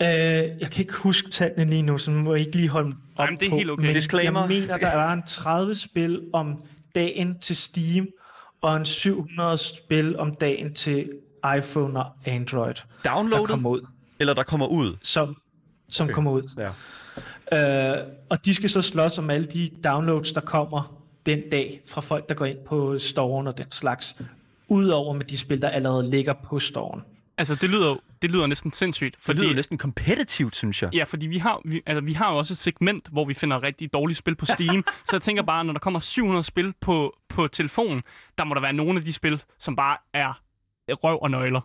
[0.00, 3.26] Uh, jeg kan ikke huske tallene lige nu, så må jeg ikke lige holde op
[3.26, 3.84] Jamen, det er helt okay.
[3.84, 4.40] Men Disclaimer.
[4.40, 6.62] Jeg mener, der er en 30 spil om
[6.94, 8.08] dagen til Steam,
[8.60, 11.10] og en 700 spil om dagen til
[11.58, 12.74] iPhone og Android.
[13.04, 13.48] Downloadet?
[13.48, 13.80] Der kommer ud.
[14.18, 14.96] Eller der kommer ud?
[15.02, 15.36] Som,
[15.88, 16.14] som okay.
[16.14, 16.50] kommer ud.
[16.58, 16.68] Ja.
[17.52, 22.00] Uh, og de skal så slås om alle de downloads, der kommer den dag fra
[22.00, 24.16] folk, der går ind på storen og den slags.
[24.68, 27.02] Udover med de spil, der allerede ligger på storen.
[27.38, 29.16] Altså, det lyder, det lyder næsten sindssygt.
[29.18, 30.94] For det lyder næsten kompetitivt, synes jeg.
[30.94, 33.62] Ja, fordi vi har, vi, altså, vi har jo også et segment, hvor vi finder
[33.62, 34.84] rigtig dårlige spil på Steam.
[35.08, 38.02] så jeg tænker bare, når der kommer 700 spil på, på telefon,
[38.38, 40.32] der må der være nogle af de spil, som bare er
[40.88, 41.60] røv og nøgler.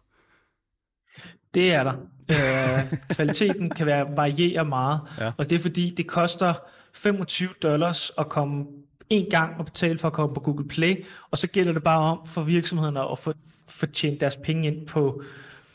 [1.54, 1.94] Det er der.
[2.30, 5.32] Øh, kvaliteten kan være variere meget, Ja.
[5.38, 6.54] og det er fordi, det koster
[6.94, 8.66] 25 dollars at komme
[9.10, 12.00] en gang og betale for at komme på Google Play, og så gælder det bare
[12.00, 13.34] om for virksomhederne at få,
[13.70, 15.24] få tjent deres penge ind på,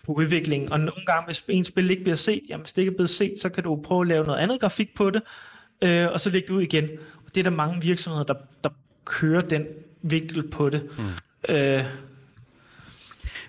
[0.08, 0.72] på udviklingen.
[0.72, 3.10] Og nogle gange, hvis en spil ikke bliver set, jamen hvis det ikke er blevet
[3.10, 5.22] set, så kan du prøve at lave noget andet grafik på det,
[5.82, 6.84] øh, og så lægge det ud igen.
[7.26, 8.70] Og det er der mange virksomheder, der, der
[9.04, 9.66] kører den
[10.02, 10.88] vinkel på det.
[10.98, 11.54] Mm.
[11.54, 11.84] Øh,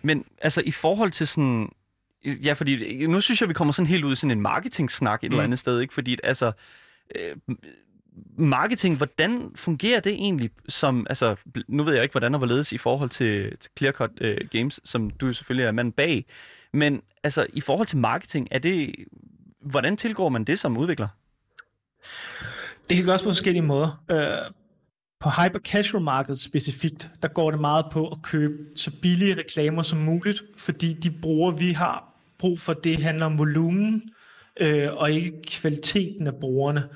[0.02, 1.70] Men altså i forhold til sådan...
[2.26, 5.30] Ja, fordi nu synes jeg, vi kommer sådan helt ud i sådan en marketing-snak et
[5.30, 5.34] mm.
[5.34, 5.94] eller andet sted, ikke?
[5.94, 6.52] Fordi altså...
[7.16, 7.36] Øh,
[8.38, 11.36] marketing, hvordan fungerer det egentlig som, altså,
[11.68, 15.10] nu ved jeg ikke, hvordan og hvorledes i forhold til, til Clearcut øh, Games, som
[15.10, 16.26] du selvfølgelig er mand bag,
[16.74, 18.96] men altså, i forhold til marketing, er det,
[19.62, 21.08] hvordan tilgår man det som udvikler?
[22.90, 24.04] Det kan gøres på forskellige måder.
[24.12, 24.52] Øh,
[25.20, 29.82] på hyper casual markedet specifikt, der går det meget på at købe så billige reklamer
[29.82, 34.10] som muligt, fordi de brugere, vi har brug for, det handler om volumen,
[34.60, 36.90] øh, og ikke kvaliteten af brugerne.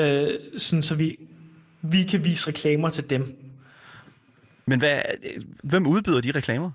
[0.00, 1.16] Øh, sådan så vi,
[1.82, 3.36] vi kan vise reklamer til dem.
[4.66, 5.02] Men hvad,
[5.62, 6.70] hvem udbyder de reklamer?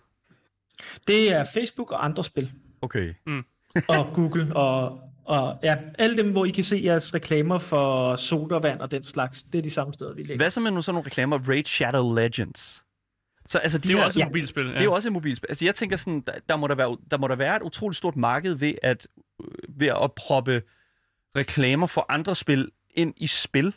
[1.08, 3.14] Det er Facebook og andre spil, Okay.
[3.88, 8.80] og Google, og, og ja, alle dem, hvor I kan se jeres reklamer for sodavand
[8.80, 10.38] og den slags, det er de samme steder, vi ligger.
[10.38, 11.40] Hvad så med nogle sådan nogle reklamer?
[11.50, 12.84] Raid Shadow Legends.
[13.50, 14.28] Så altså, de Det er jo her, også et ja.
[14.28, 14.66] mobilspil.
[14.66, 14.72] Ja.
[14.72, 15.48] Det er jo også et mobilspil.
[15.50, 17.98] Altså, jeg tænker sådan, der, der, må der, være, der må der være et utroligt
[17.98, 19.08] stort marked ved at,
[19.44, 20.62] øh, ved at proppe
[21.36, 23.76] reklamer for andre spil ind i spil.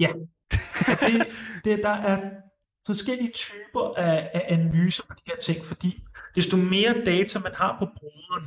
[0.00, 0.08] Ja,
[1.00, 1.26] det,
[1.64, 2.30] det, der er
[2.86, 6.02] forskellige typer af, af analyser på de her ting, fordi
[6.34, 8.44] desto mere data man har på brugeren,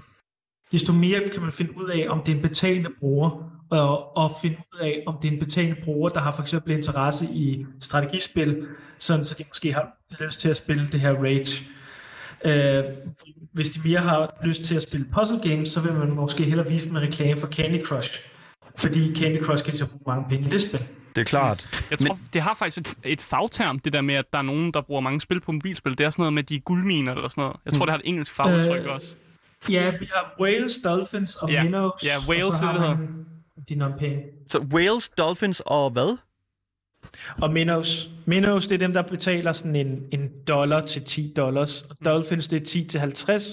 [0.71, 4.31] desto mere kan man finde ud af, om det er en betalende bruger, og, og
[4.41, 7.65] finde ud af, om det er en betalende bruger, der har for eksempel interesse i
[7.79, 8.67] strategispil,
[8.99, 11.67] sådan så de måske har lyst til at spille det her Rage.
[12.45, 12.83] Øh,
[13.53, 16.67] hvis de mere har lyst til at spille puzzle games, så vil man måske hellere
[16.67, 18.30] vise dem en reklame for Candy Crush,
[18.77, 20.85] fordi Candy Crush kan så bruge mange penge i det spil.
[21.15, 21.85] Det er klart.
[21.89, 24.73] Jeg tror, det har faktisk et, et fagterm, det der med, at der er nogen,
[24.73, 25.97] der bruger mange spil på mobilspil.
[25.97, 27.57] Det er sådan noget med de guldminer eller sådan noget.
[27.65, 29.15] Jeg tror, det har et engelsk fagudtryk Øh, også.
[29.69, 31.63] Ja, vi har Wales, Dolphins og Ja.
[31.63, 32.03] Minnows.
[32.03, 33.25] Ja, Wales, og så har det, man
[33.69, 34.47] de non-paying.
[34.47, 36.17] Så Whales, Dolphins og hvad?
[37.41, 38.09] Og Minnows.
[38.25, 41.81] Minnows, det er dem, der betaler sådan en, en dollar til 10 dollars.
[41.81, 43.47] Og Dolphins, det er 10 til 50.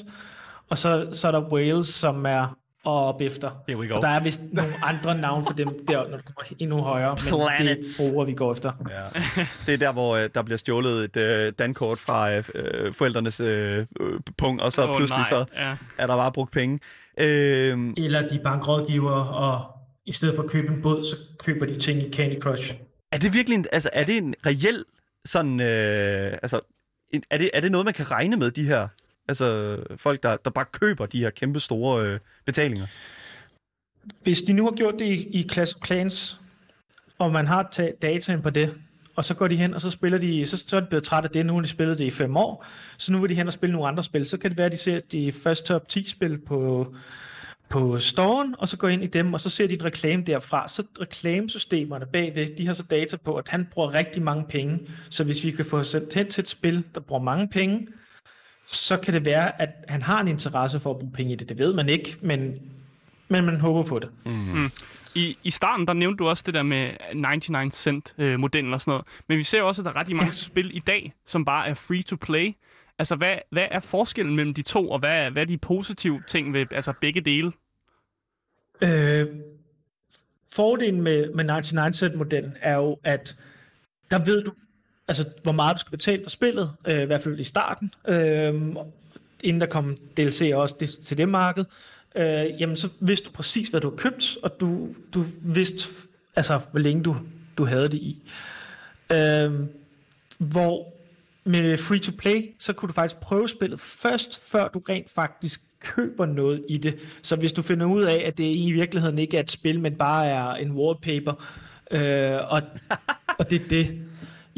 [0.70, 2.56] Og så, så er der Wales, som er
[2.92, 3.50] op efter.
[3.68, 3.94] Here we go.
[3.94, 7.16] Og der er vist nogle andre navne for dem der, når du kommer endnu højere.
[7.24, 7.96] Men Planets.
[7.96, 8.72] det er bruger, vi går efter.
[8.90, 9.20] Ja.
[9.66, 13.40] Det er der, hvor øh, der bliver stjålet et øh, dankort fra øh, øh, forældrenes
[13.40, 15.28] øh, øh, punkt, og så Åh, pludselig nej.
[15.28, 15.76] så Ja.
[15.98, 16.80] er der bare brugt penge.
[17.18, 19.64] Øh, Eller de er bankrådgiver, og
[20.06, 22.74] i stedet for at købe en båd, så køber de ting i Candy Crush.
[23.12, 24.84] er det virkelig en, altså, er det en reel
[25.24, 26.60] sådan, øh, altså,
[27.10, 28.88] en, er, det, er det noget, man kan regne med, de her
[29.28, 32.86] altså, folk, der, der bare køber de her kæmpe store øh, betalinger?
[34.22, 36.40] Hvis de nu har gjort det i, i Clash of Clans,
[37.18, 38.74] og man har taget dataen på det,
[39.16, 41.24] og så går de hen, og så spiller de, så, så er de blevet træt
[41.24, 42.66] af det, nu har de spillet det i fem år,
[42.98, 44.26] så nu vil de hen og spille nogle andre spil.
[44.26, 46.94] Så kan det være, at de ser de første top 10 spil på,
[47.68, 50.68] på storen, og så går ind i dem, og så ser de en reklame derfra.
[50.68, 54.80] Så reklamesystemerne bagved, de har så data på, at han bruger rigtig mange penge.
[55.10, 57.86] Så hvis vi kan få sendt hen til et spil, der bruger mange penge,
[58.70, 61.48] så kan det være, at han har en interesse for at bruge penge i det.
[61.48, 62.58] Det ved man ikke, men,
[63.28, 64.10] men man håber på det.
[65.14, 68.80] I, I starten, der nævnte du også det der med 99 cent øh, og sådan
[68.86, 69.04] noget.
[69.28, 70.30] Men vi ser jo også, at der er ret mange Ja.
[70.30, 72.52] spil i dag, som bare er free to play.
[72.98, 76.22] Altså, hvad, hvad er forskellen mellem de to, og hvad er, hvad er de positive
[76.26, 77.52] ting ved altså, begge dele?
[78.82, 79.26] Øh,
[80.54, 83.36] fordelen med, med 99 cent modellen er jo, at
[84.10, 84.52] der ved du,
[85.08, 88.54] altså hvor meget du skal betale for spillet, øh, i hvert fald i starten, øh,
[89.42, 91.64] inden der kom DLC også det, til det marked,
[92.14, 95.88] øh, jamen så vidste du præcis, hvad du har købt, og du, du vidste,
[96.36, 97.16] altså hvor længe du,
[97.58, 98.22] du havde det i.
[99.10, 99.52] Øh,
[100.38, 100.92] hvor
[101.44, 105.60] med free to play, så kunne du faktisk prøve spillet først, før du rent faktisk
[105.80, 106.98] køber noget i det.
[107.22, 109.94] Så hvis du finder ud af, at det i virkeligheden ikke er et spil, men
[109.94, 111.32] bare er en wallpaper,
[111.90, 112.62] øh, og,
[113.38, 114.00] og det er det,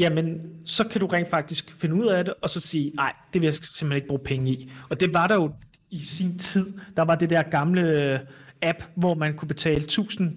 [0.00, 3.42] jamen så kan du rent faktisk finde ud af det, og så sige, nej, det
[3.42, 4.72] vil jeg simpelthen ikke bruge penge i.
[4.88, 5.52] Og det var der jo
[5.90, 6.72] i sin tid.
[6.96, 8.20] Der var det der gamle øh,
[8.62, 10.36] app, hvor man kunne betale 1000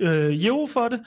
[0.00, 1.00] øh, euro for det,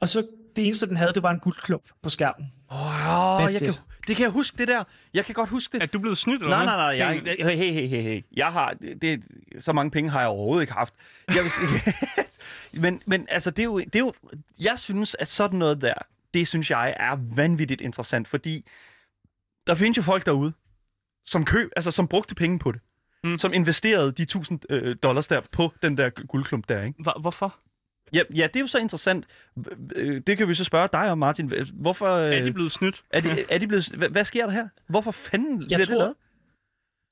[0.00, 0.26] og så
[0.56, 2.52] det eneste, den havde, det var en guldklump på skærmen.
[2.70, 3.74] Åh, That's jeg kan,
[4.08, 4.84] det kan jeg huske, det der.
[5.14, 5.82] Jeg kan godt huske det.
[5.82, 7.34] Er du blevet snydt, eller Nej, nej, nej.
[7.38, 8.22] Jeg, hey, hey, hey, hey.
[8.36, 9.22] Jeg har, det,
[9.58, 10.94] så mange penge har jeg overhovedet ikke haft.
[11.34, 11.52] Jeg vil
[12.82, 14.12] men, men altså, det er, jo, det er jo...
[14.60, 15.94] Jeg synes, at sådan noget der,
[16.34, 18.64] det synes jeg er vanvittigt interessant, fordi
[19.66, 20.52] der findes jo folk derude,
[21.26, 22.80] som køb, altså som brugte penge på det.
[23.24, 23.38] Mm.
[23.38, 27.02] Som investerede de 1000 øh, dollars der på den der guldklump der, ikke?
[27.02, 27.58] Hvor- Hvorfor?
[28.12, 29.26] Ja, ja, det er jo så interessant.
[29.96, 31.52] Øh, Det kan vi så spørge dig om, Martin.
[31.74, 32.12] Hvorfor...
[32.14, 33.04] Øh, Er de blevet snydt?
[33.10, 34.68] er de, er de blevet, hvad, hvad sker der her?
[34.88, 36.14] Hvorfor fanden bliver det tror- lavet?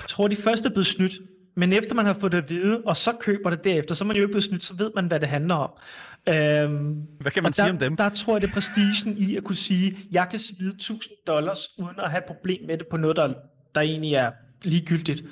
[0.00, 1.12] Jeg tror, de første er blevet snydt.
[1.56, 4.06] Men efter man har fået det at vide, og så køber det derefter, så er
[4.06, 5.70] man jo ikke blevet snydt, så ved man, hvad det handler om.
[6.28, 7.96] Øhm, Hvad kan man sige der, om dem?
[7.96, 11.58] Der tror jeg, det er prestigen i at kunne sige, jeg kan smide 1000 dollars,
[11.78, 13.34] uden at have et problem med det på noget, der,
[13.74, 14.30] der egentlig er
[14.62, 15.22] ligegyldigt.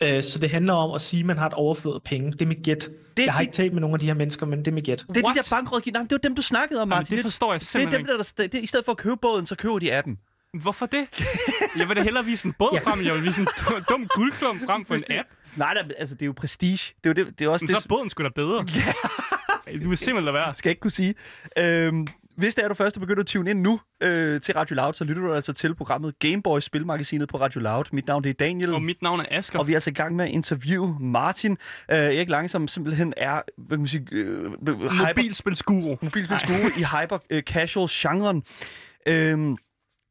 [0.00, 2.32] Øh, så det handler om at sige, at man har et overflod af penge.
[2.32, 2.88] Det er mit gæt.
[3.16, 4.72] Det- jeg har det- ikke talt med nogle af de her mennesker, men det er
[4.72, 5.04] mit gæt.
[5.08, 5.36] Det er What?
[5.36, 5.92] de der bankrådgiver.
[5.92, 7.16] Nej, men det var dem, du snakkede om, Jamen, Martin.
[7.16, 9.16] det forstår jeg det er simpelthen dem, der, der, det, I stedet for at købe
[9.22, 10.18] båden, så køber de appen.
[10.62, 11.04] Hvorfor det?
[11.78, 12.78] Jeg vil da hellere vise en båd Ja.
[12.90, 15.28] frem, jeg vil vise en dum- dum guldklump frem for en app.
[15.56, 16.94] Nej, der, altså, det er jo prestige.
[17.04, 18.66] Det er jo det, det er også Men det, så er båden sgu da bedre.
[19.84, 20.54] Du vil simpelthen lade være.
[20.54, 21.14] skal jeg ikke kunne sige.
[21.58, 24.74] Øhm, hvis det er, du først er begyndt at tune ind nu øh, til Radio
[24.76, 27.84] Loud, så lytter du altså til programmet Gameboy Spilmagasinet på Radio Loud.
[27.92, 28.74] Mit navn det er Daniel.
[28.74, 29.58] Og mit navn er Asger.
[29.58, 31.52] Og vi er altså i gang med at interviewe Martin.
[31.90, 34.52] Øh, Erik Lange, som simpelthen er hvad kan man sige, øh,
[35.06, 35.96] Mobilspilsguru.
[36.02, 38.42] mobilspilsguru i hyper øh.
[39.06, 39.56] Øhm,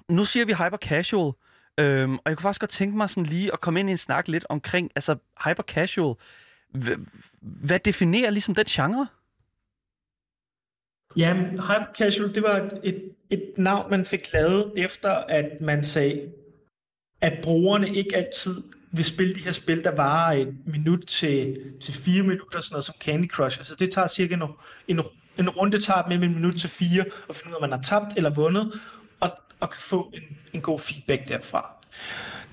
[0.09, 1.33] nu siger vi hyper casual,
[1.79, 3.97] øhm, og jeg kunne faktisk godt tænke mig sådan lige at komme ind i en
[3.97, 5.15] snak lidt omkring altså
[5.45, 6.15] hyper casual.
[6.75, 6.89] H-
[7.41, 9.07] hvad definerer ligesom den genre?
[11.17, 16.31] Ja, Hyper Casual, det var et, et navn, man fik lavet efter, at man sagde,
[17.21, 21.93] at brugerne ikke altid vil spille de her spil, der varer et minut til, til
[21.93, 23.57] fire minutter, sådan noget som Candy Crush.
[23.59, 24.43] Altså det tager cirka en,
[24.87, 25.01] en,
[25.37, 27.81] en runde tager mellem en minut til fire, og finde ud af, om man har
[27.81, 28.81] tabt eller vundet,
[29.63, 30.21] og, kan få en,
[30.53, 31.75] en god feedback derfra.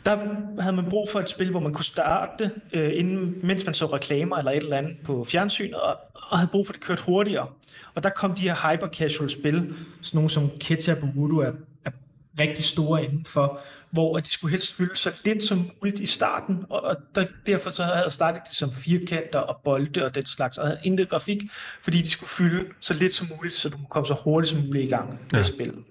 [0.04, 0.16] Der
[0.60, 3.86] havde man brug for et spil, hvor man kunne starte øh, inden, mens man så
[3.86, 7.46] reklamer eller et eller andet på fjernsynet, og, og havde brug for, det kørte hurtigere.
[7.94, 11.52] Og der kom de her hyper-casual spil, sådan nogle som Ketchup og Voodoo er,
[11.84, 11.90] er
[12.38, 16.64] rigtig store indenfor, hvor at de skulle helst fylde så lidt som muligt i starten,
[16.70, 20.26] og, og der, derfor så havde jeg startet det som firkanter og bolde og den
[20.26, 21.42] slags, og havde intet grafik,
[21.82, 24.60] fordi de skulle fylde så lidt som muligt, så du kunne komme så hurtigt som
[24.60, 25.42] muligt i gang med ja.
[25.42, 25.84] spillet.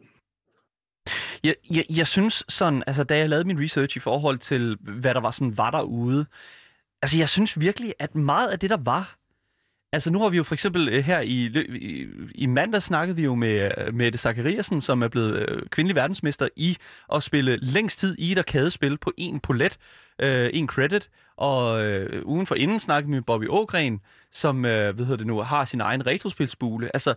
[1.43, 5.13] Jeg, jeg, jeg synes sådan, altså da jeg lavede min research i forhold til, hvad
[5.13, 6.25] der var sådan var derude,
[7.01, 9.19] altså jeg synes virkelig, at meget af det, der var,
[9.93, 11.45] altså nu har vi jo for eksempel øh, her i,
[11.75, 15.95] i, i mandag snakkede vi jo med øh, Mette Zachariasen, som er blevet øh, kvindelig
[15.95, 16.77] verdensmester i
[17.13, 19.77] at spille længst tid i et arkadespil på en polet,
[20.19, 24.95] øh, en credit, og øh, ugen for inden snakkede vi med Bobby Ågren, som, øh,
[24.95, 26.89] hvad hedder det nu, har sin egen retrospilsbule.
[26.95, 27.15] Altså,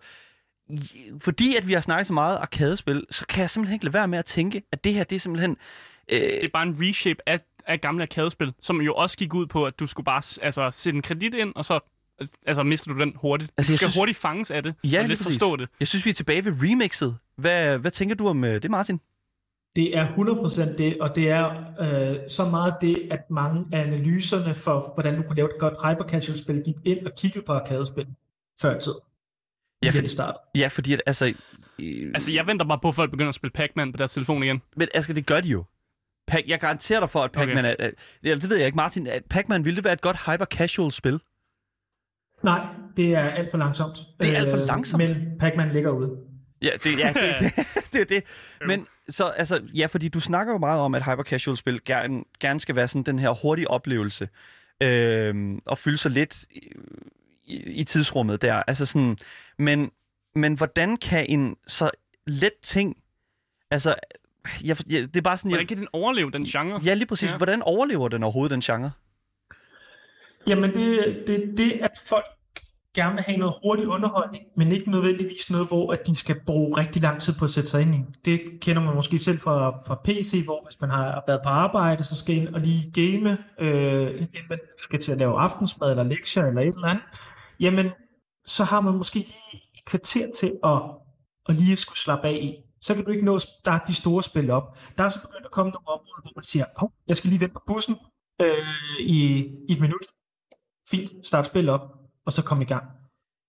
[1.21, 4.09] fordi at vi har snakket så meget arkadespil, så kan jeg simpelthen ikke lade være
[4.09, 5.57] med at tænke, at det her, det er simpelthen...
[6.09, 9.47] Øh, Det er bare en reshape af, af gamle arkadespil, som jo også gik ud
[9.47, 11.81] på, at du skulle bare altså, sætte en kredit ind, og så
[12.47, 13.51] altså, mister du den hurtigt.
[13.57, 15.35] Altså, du skal synes- hurtigt fanges af det, Ja, og lidt præcis.
[15.35, 15.69] forstå det.
[15.81, 17.17] jeg synes, vi er tilbage ved remixet.
[17.37, 19.01] Hvad, hvad tænker du om øh, det, Martin?
[19.77, 21.51] Det er 100% det, og det er
[21.81, 25.75] øh, så meget det, at mange af analyserne for, hvordan du kunne lave et godt
[25.85, 28.07] hypercasual-spil, gik ind og kiggede på arkadespil
[28.61, 28.93] før tid.
[29.83, 30.39] Ja, for, det startede.
[30.55, 31.35] ja fordi at, altså...
[31.79, 34.43] Øh, Altså, jeg venter bare på, at folk begynder at spille Pac-Man på deres telefon
[34.43, 34.63] igen.
[34.77, 35.65] Men altså, det gør de jo.
[36.31, 37.75] Pac- jeg garanterer dig for, at Pac-Man okay.
[37.79, 37.91] er...
[38.25, 39.07] ja, Det ved jeg ikke, Martin.
[39.07, 41.21] at Pac-Man ville det være et godt hyper-casual spil?
[42.43, 42.67] Nej,
[42.97, 43.99] det er alt for langsomt.
[44.21, 45.03] Det er alt for Øh, langsomt?
[45.03, 46.17] Men Pac-Man ligger ude.
[46.63, 47.53] Ja, det, ja, det,
[47.93, 48.23] det er det.
[48.67, 52.77] Men så, altså, ja, fordi du snakker jo meget om, at hyper-casual-spil gerne, gerne skal
[52.77, 54.29] være sådan den her hurtige oplevelse,
[54.83, 56.61] øhm, og fylde sig lidt i,
[57.45, 58.55] i, i tidsrummet der.
[58.55, 59.17] Altså sådan,
[59.59, 59.91] men,
[60.35, 61.91] men hvordan kan en så
[62.27, 62.97] let ting,
[63.71, 63.95] altså,
[64.65, 66.81] jeg, jeg, det er bare sådan, Hvordan jeg, kan den overleve, den genre?
[66.85, 67.37] ja, lige præcis, Ja.
[67.37, 68.91] hvordan overlever den overhovedet, den genre?
[70.47, 72.25] Jamen, det det, det, at folk
[72.95, 76.77] gerne vil have noget hurtig underholdning, men ikke nødvendigvis noget, hvor at de skal bruge
[76.79, 77.99] rigtig lang tid på at sætte sig ind i.
[78.25, 82.05] Det kender man måske selv fra, fra PC, hvor hvis man har været på arbejde,
[82.05, 86.03] så skal ind og lige game, øh, inden man skal til at lave aftensmad eller
[86.03, 87.05] lektier eller et eller andet.
[87.61, 87.91] Jamen,
[88.47, 90.83] så har man måske lige et kvarter til at,
[91.49, 92.57] at lige skulle slappe af i.
[92.81, 94.79] Så kan du ikke nå at starte de store spil op.
[94.99, 97.41] Der er så begyndt at komme nogle områder, hvor man siger, hov, jeg skal lige
[97.41, 97.97] vente på bussen
[98.41, 99.37] øh, i,
[99.69, 100.07] i et minut.
[100.91, 102.85] Fint, start spil op, og så kom i gang.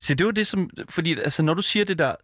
[0.02, 0.70] Så det var det, som...
[0.90, 2.16] Fordi altså, når du siger det der,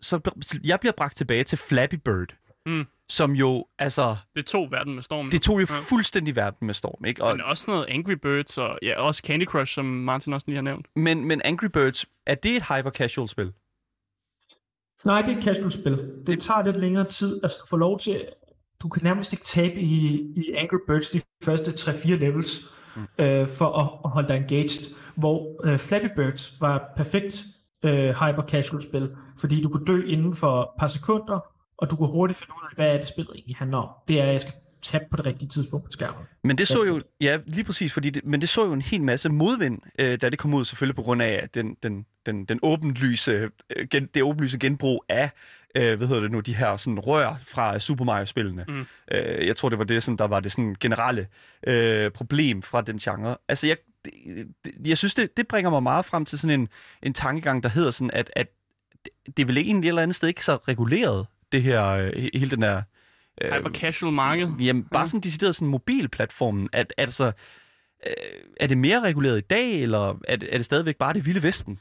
[0.00, 0.20] så
[0.64, 2.34] jeg bliver bragt tilbage til Flappy Bird,
[2.66, 2.86] Mm.
[3.08, 5.32] Som jo, altså, Det tog verden med stormen.
[5.32, 5.74] det tog jo Ja.
[5.88, 7.24] fuldstændig verden med storm, ikke?
[7.24, 10.56] Og, Men også noget Angry Birds, og ja, også Candy Crush, som Martin også lige
[10.56, 10.86] har nævnt.
[10.96, 13.52] men, men Angry Birds, er det et hyper-casual spil?
[15.04, 16.12] Nej, det er et casual-spil.
[16.26, 17.40] Det tager lidt længere tid.
[17.42, 18.26] Altså, få lov til...
[18.82, 23.02] Du kan nærmest ikke tabe i, i Angry Birds de første 3-4 levels, mm.
[23.24, 24.94] øh, for at, at holde dig engaged.
[25.16, 27.44] Hvor øh, Flappy Birds var et perfekt
[27.84, 31.40] øh, hyper-casual-spil, fordi du kunne dø inden for et par sekunder,
[31.78, 33.88] og du kunne hurtigt finde ud af, hvad er det spillet egentlig handler om.
[34.08, 34.52] Det er, at jeg skal
[34.82, 36.22] tabe på det rigtige tidspunkt på skærmen.
[36.44, 39.02] Men det så jo, ja, lige præcis, fordi det, men det så jo en hel
[39.02, 42.58] masse modvind, øh, da det kom ud, selvfølgelig på grund af den, den, den, den
[42.62, 45.30] åbenlyse, øh, gen, det åbenlyse genbrug af,
[45.74, 48.64] øh, hvad hedder det nu, de her sådan rør fra Super Mario-spillene.
[48.68, 48.86] Mm.
[49.10, 51.26] Øh, jeg tror, det var det, sådan, der var det sådan generelle
[51.66, 53.36] øh, problem fra den genre.
[53.48, 56.68] Altså, jeg, det, jeg synes, det, det bringer mig meget frem til sådan en,
[57.02, 58.46] en tankegang, der hedder sådan, at, at
[59.04, 62.08] det, det er vel egentlig et eller andet sted ikke så reguleret, det her, øh,
[62.08, 62.82] he- hele den her
[63.40, 64.48] øh, Hyper casual marked.
[64.60, 66.68] Jamen, bare sådan decideret sådan mobilplatformen.
[66.72, 67.32] At, altså,
[68.06, 68.12] øh,
[68.60, 71.42] er det mere reguleret i dag, eller er det, er det stadigvæk bare det vilde
[71.42, 71.80] vesten?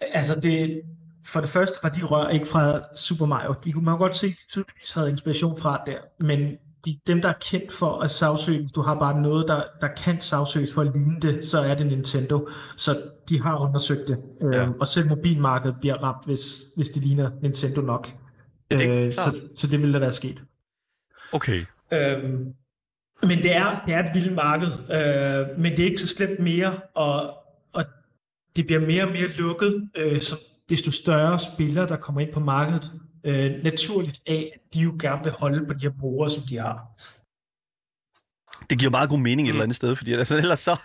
[0.00, 0.82] Altså, det,
[1.24, 3.54] for det første var de rør ikke fra Super Mario.
[3.64, 7.22] De kunne man godt se, at de tydeligvis havde inspiration fra der, men de, dem,
[7.22, 10.74] der er kendt for at sagsøge, hvis du har bare noget, der, der kan sagsøges
[10.74, 12.48] for at ligne det, så er det Nintendo.
[12.76, 14.18] Så de har undersøgt det.
[14.40, 14.56] Ja.
[14.56, 14.68] Ja.
[14.80, 18.12] Og selv mobilmarkedet bliver ramt, hvis, hvis det ligner Nintendo nok.
[18.70, 20.42] Det er Øh, så, så det ville da være sket.
[21.32, 21.64] Okay.
[21.92, 22.54] Øhm,
[23.22, 26.40] men det er, det er et vildt marked, øh, men det er ikke så slemt
[26.40, 27.34] mere, og,
[27.72, 27.84] og
[28.56, 30.38] det bliver mere og mere lukket, øh, som
[30.70, 35.24] desto større spillere, der kommer ind på markedet, øh, naturligt af, at de jo gerne
[35.24, 36.86] vil holde på de her brugere, som de har.
[38.70, 40.76] Det giver meget god mening et eller andet sted, fordi altså, ellers så,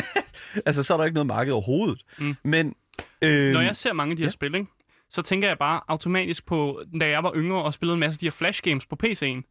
[0.66, 2.02] altså, så er der ikke noget marked overhovedet.
[2.18, 2.36] Mm.
[2.44, 2.74] Men,
[3.22, 4.30] øh, Når jeg ser mange af de her ja.
[4.30, 4.70] spil, ikke,
[5.10, 8.18] så tænker jeg bare automatisk på, da jeg var yngre og spillede en masse af
[8.18, 9.42] de her Flash games på PC'en.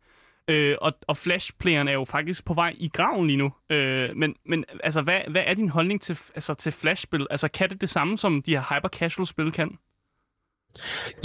[0.48, 3.52] Øh, og, og Flash-playeren er jo faktisk på vej i graven lige nu.
[3.70, 7.28] Øh, men men altså, hvad, hvad er din holdning til, altså, til Flash-spil?
[7.30, 9.78] Altså, kan det det samme, som de her hyper-casual-spil kan?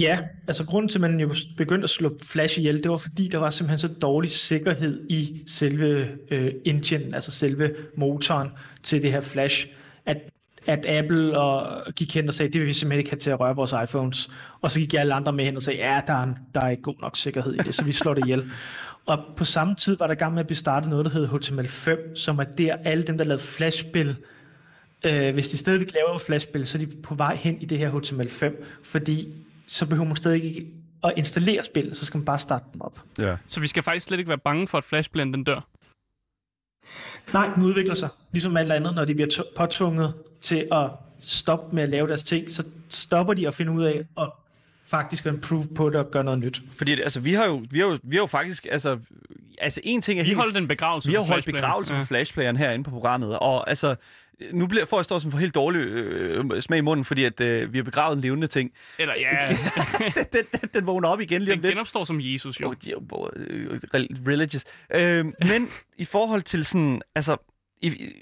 [0.00, 3.28] Ja, altså grunden til, at man jo begyndte at slå Flash ihjel, det var fordi,
[3.28, 8.48] der var simpelthen så dårlig sikkerhed i selve øh, engine, altså selve motoren
[8.82, 9.68] til det her Flash,
[10.06, 10.16] at,
[10.66, 13.40] at Apple og gik hen og sagde, det vil vi simpelthen ikke have til at
[13.40, 14.30] røre vores iPhones.
[14.60, 16.68] Og så gik alle andre med hen og sagde, ja, der er, en, der er
[16.68, 18.44] ikke god nok sikkerhed i det, så vi slår det ihjel.
[19.06, 22.16] Og på samme tid var der gang med at blive startet noget, der hedder HTML5,
[22.16, 24.16] som er der alle dem, der lavede Flash-spil,
[25.06, 27.90] øh, hvis de stadigvæk laver flashspil, så er de på vej hen i det her
[27.90, 29.28] HTML5, fordi
[29.66, 30.66] så behøver man stadig ikke
[31.04, 33.00] at installere spil, så skal man bare starte dem op.
[33.18, 33.36] ja.
[33.48, 35.68] Så vi skal faktisk slet ikke være bange for, at Flash-spilleren den dør.
[37.32, 38.08] Nej, den udvikler sig.
[38.32, 40.14] Ligesom alt andet, når de bliver t- påtvunget
[40.44, 40.90] til at
[41.20, 44.30] stoppe med at lave deres ting, så stopper de at finde ud af at
[44.86, 46.62] faktisk improve på det og gøre noget nyt.
[46.76, 48.98] Fordi altså, vi har jo, vi har jo, vi har jo faktisk, altså,
[49.58, 50.38] altså en ting er Vi helt...
[50.38, 53.94] holdt en begravelse Vi har for holdt begravelse for Flashplayeren herinde på programmet, og altså,
[54.52, 57.40] nu bliver, får jeg stå som for helt dårlig øh, smag i munden, fordi at,
[57.40, 58.72] øh, vi har begravet en levende ting.
[58.98, 59.30] Eller ja,
[60.14, 61.74] den, den, den, den vågner op igen lige om den lidt.
[61.74, 62.74] genopstår som Jesus jo.
[63.94, 64.64] Rel- religious.
[64.94, 65.68] Øh, men
[65.98, 67.36] i forhold til sådan, altså,
[67.82, 68.12] i,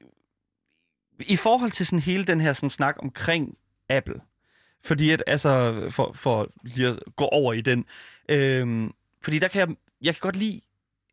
[1.27, 3.57] i- forhold til sådan hele den her sådan snak omkring
[3.89, 4.21] Apple,
[4.85, 7.85] fordi at, altså, for, for lige at gå over i den,
[8.29, 8.91] øh,
[9.23, 10.61] fordi der kan jeg, jeg kan godt lide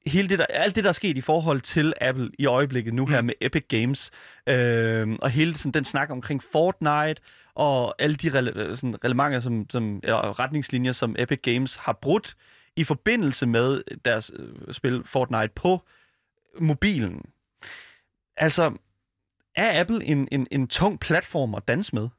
[0.06, 3.06] hele det der, alt det, der er sket i forhold til Apple i øjeblikket nu
[3.06, 3.26] her Mm.
[3.26, 4.12] med Epic Games,
[4.48, 7.22] øh, og hele sådan, den snak omkring Fortnite,
[7.56, 12.36] og alle de rele- sådan, relevanter, som, som, eller retningslinjer, som Epic Games har brudt
[12.76, 15.82] i forbindelse med deres øh, spil Fortnite på
[16.60, 17.26] mobilen.
[18.38, 18.72] Altså,
[19.60, 22.10] er Apple en, en, en tung platform at danse med?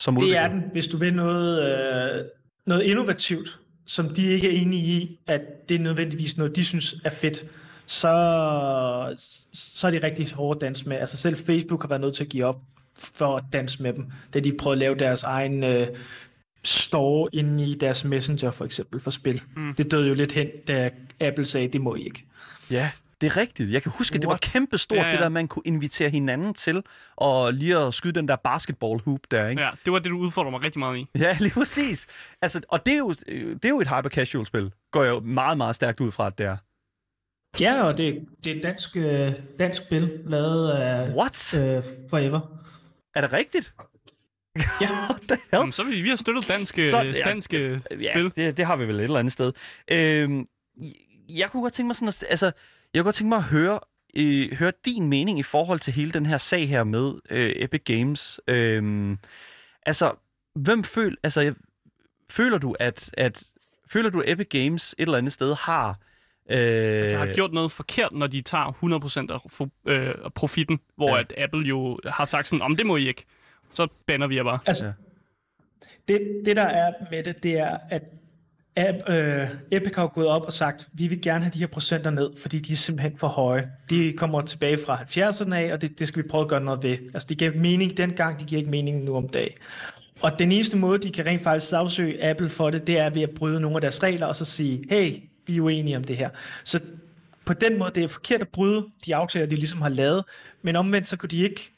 [0.00, 0.40] Som Det udvikler?
[0.40, 2.24] er den, hvis du vil noget, øh,
[2.66, 6.94] noget innovativt, som de ikke er enige i, at det er nødvendigvis noget, de synes
[7.04, 7.44] er fedt,
[7.86, 9.14] så,
[9.52, 10.96] så er de rigtig hårde at danse med.
[10.96, 12.60] Altså selv Facebook har været nødt til at give op
[12.98, 15.86] for at danse med dem, da de prøvede at lave deres egen øh,
[16.64, 19.42] store inde i deres Messenger for eksempel for spil.
[19.56, 19.74] Mm.
[19.74, 20.90] Det døde jo lidt hen, da
[21.20, 22.24] Apple sagde, det må I ikke.
[22.70, 22.90] Ja,
[23.24, 23.72] det er rigtigt.
[23.72, 24.40] Jeg kan huske, at det var What?
[24.40, 25.10] kæmpe stort, Ja, ja, ja.
[25.10, 25.16] ja.
[25.16, 26.82] det der, man kunne invitere hinanden til,
[27.16, 29.62] og lige at skyde den der basketball hoop der, ikke?
[29.62, 31.06] Ja, det var det, du udfordrer mig rigtig meget i.
[31.18, 32.06] Ja, lige præcis.
[32.42, 35.76] Altså, og det er, jo, det er jo et hyper-casual-spil, går jeg jo meget, meget
[35.76, 36.56] stærkt ud fra, at det er.
[37.60, 41.58] Ja, og det, det er et dansk, øh, dansk spil, lavet af What?
[41.60, 42.40] øh, Forever.
[43.14, 43.72] Er det rigtigt?
[44.80, 44.88] Ja.
[44.90, 45.40] What the hell?
[45.52, 48.32] Jamen, så vi, vi har støttet danske, Så- ja, danske Ja, spil.
[48.36, 49.52] det, det har vi vel et eller andet sted.
[49.90, 50.46] Øhm,
[51.28, 52.52] jeg kunne godt tænke mig sådan at, altså,
[52.94, 53.80] jeg kunne godt tænke mig at høre,
[54.16, 57.82] øh, høre din mening i forhold til hele den her sag her med øh, Epic
[57.84, 58.40] Games.
[58.48, 59.18] Øhm,
[59.86, 60.12] altså,
[60.54, 61.54] hvem føl, altså, jeg-
[62.30, 63.42] føler du, at, at
[63.90, 65.88] føler du, at Epic Games et eller andet sted har
[66.50, 70.80] øh, Altså har gjort noget forkert, når de tager 100% af fo- øh, af profitten,
[70.96, 71.20] hvor Ja.
[71.20, 73.24] at Apple jo har sagt sådan, om det må I ikke.
[73.70, 74.58] Så banner vi jer bare.
[74.66, 74.92] Altså, ja.
[76.08, 78.02] det, det der er med det, det er, at
[78.78, 82.30] Øh, Epic har gået op og sagt, vi vil gerne have de her procenter ned,
[82.36, 83.70] fordi de er simpelthen for høje.
[83.90, 86.82] De kommer tilbage fra 70'erne af, og det, det skal vi prøve at gøre noget
[86.82, 86.98] ved.
[87.14, 89.52] Altså, det giver mening dengang, det giver ikke mening nu om dagen.
[90.22, 93.22] Og den eneste måde, de kan rent faktisk sagsøge Apple for det, det er ved
[93.22, 95.14] at bryde nogle af deres regler, og så sige, hey,
[95.46, 96.30] vi er uenige om det her.
[96.64, 96.80] Så
[97.44, 100.24] på den måde, det er forkert at bryde de aftaler, de ligesom har lavet,
[100.62, 101.72] men omvendt så kunne de ikke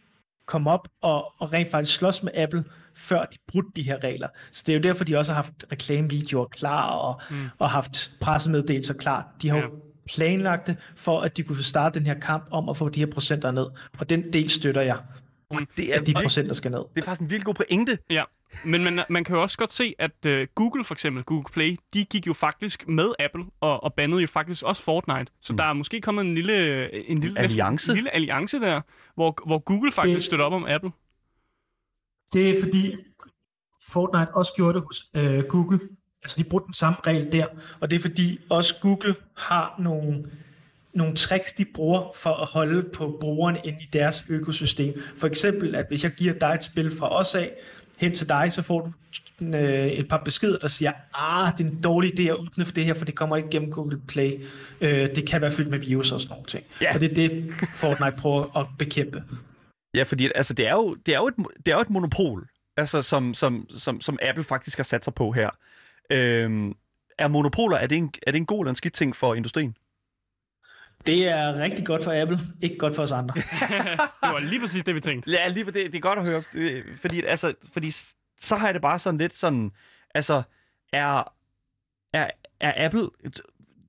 [0.46, 2.64] komme op og, og rent faktisk slås med Apple,
[2.96, 4.28] før de brudte de her regler.
[4.52, 7.36] Så det er jo derfor, de også har haft reklamevideoer klar og, mm.
[7.58, 9.28] og haft pressemeddelelser klar.
[9.42, 9.62] De har ja.
[9.62, 9.70] jo
[10.14, 13.06] planlagt det, for at de kunne starte den her kamp om at få de her
[13.06, 13.66] procenter ned.
[13.98, 14.98] Og den del støtter jeg.
[15.50, 15.66] Mm.
[15.76, 16.80] Det er, at de procenter skal ned.
[16.94, 17.98] Det er faktisk en virkelig god pointe.
[18.10, 18.24] Ja,
[18.64, 21.78] men man, man kan jo også godt se, at uh, Google for eksempel, Google Play,
[21.94, 25.32] de gik jo faktisk med Apple og, og bandede jo faktisk også Fortnite.
[25.40, 25.56] Så mm.
[25.56, 27.72] der er måske kommet en lille, en lille, alliance.
[27.72, 28.80] Næsten, en lille alliance der,
[29.14, 30.90] hvor, hvor Google faktisk det, støtter op om Apple.
[32.32, 32.96] Det er fordi
[33.88, 35.80] Fortnite også gjorde det hos øh, Google.
[36.22, 37.46] Altså de brugte den samme regel der,
[37.80, 40.24] og det er fordi også Google har nogle
[40.94, 45.02] nogle tricks, de bruger for at holde på brugerne ind i deres økosystem.
[45.16, 47.52] For eksempel, at hvis jeg giver dig et spil fra os af,
[47.98, 48.92] hen til dig, så får du
[49.46, 52.72] øh, et par beskeder, der siger, ah, det er en dårlig idé at åbne for
[52.72, 54.32] det her, for det kommer ikke gennem Google Play.
[54.80, 56.64] Øh, det kan være fyldt med virus og sådan nogle ting.
[56.80, 56.94] Ja.
[56.94, 59.22] Og det er det, Fortnite prøver at bekæmpe.
[59.96, 61.34] Ja, fordi altså, det, er jo, det, er jo et,
[61.66, 65.14] det er jo et monopol, altså, som, som, som, som Apple faktisk har sat sig
[65.14, 65.50] på her.
[66.10, 66.74] Øhm,
[67.18, 69.76] er monopoler, er det, en, er det en god eller en skidt ting for industrien?
[71.06, 73.34] Det er rigtig godt for Apple, ikke godt for os andre.
[74.22, 75.30] det var lige præcis det, vi tænkte.
[75.30, 75.92] Ja, lige på det.
[75.92, 76.42] Det er godt at høre.
[77.00, 77.90] Fordi, altså, fordi
[78.40, 79.70] så har jeg det bare sådan lidt sådan...
[80.14, 80.42] Altså,
[80.92, 81.32] er,
[82.12, 82.30] er,
[82.60, 83.08] er Apple...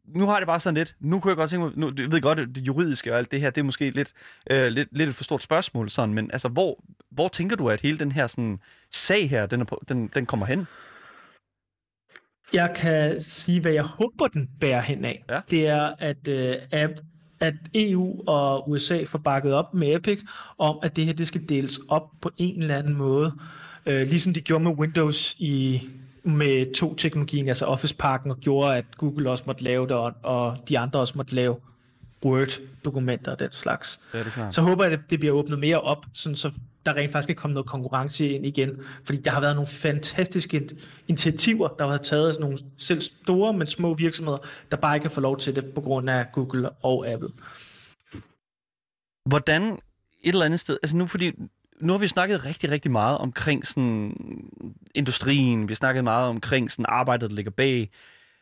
[0.07, 0.95] Nu har det bare sådan lidt...
[0.99, 1.73] Nu kunne jeg godt tænke mig...
[1.75, 4.13] Nu, jeg ved godt, det juridiske og alt det her, det er måske lidt,
[4.51, 7.81] øh, lidt, lidt et for stort spørgsmål, sådan, men altså, hvor, hvor tænker du, at
[7.81, 8.59] hele den her sådan,
[8.91, 10.67] sag her, den, er på, den, den kommer hen?
[12.53, 15.23] Jeg kan sige, hvad jeg håber, den bærer hen af.
[15.29, 15.39] Ja.
[15.49, 16.55] Det er, at, øh,
[17.39, 20.19] at EU og USA får bakket op med Epic
[20.57, 23.33] om, at det her det skal deles op på en eller anden måde.
[23.85, 25.81] Øh, ligesom de gjorde med Windows i
[26.27, 30.57] med to teknologien, altså Office-pakken, og gjorde, at Google også måtte lave det, og, og
[30.69, 31.55] de andre også måtte lave
[32.25, 33.99] Word-dokumenter og den slags.
[34.13, 36.51] Ja, det så håber jeg, at det bliver åbnet mere op, sådan så
[36.85, 38.81] der rent faktisk kan komme noget konkurrence ind igen.
[39.03, 40.69] Fordi der har været nogle fantastiske
[41.07, 44.37] initiativer, der har taget nogle selv store, men små virksomheder,
[44.71, 47.29] der bare ikke kan få lov til det på grund af Google og Apple.
[49.25, 49.79] Hvordan et
[50.23, 51.31] eller andet sted, altså nu fordi
[51.81, 54.15] nu har vi snakket rigtig, rigtig meget omkring sådan
[54.95, 57.89] industrien, vi har snakket meget omkring sådan arbejdet, der ligger bag,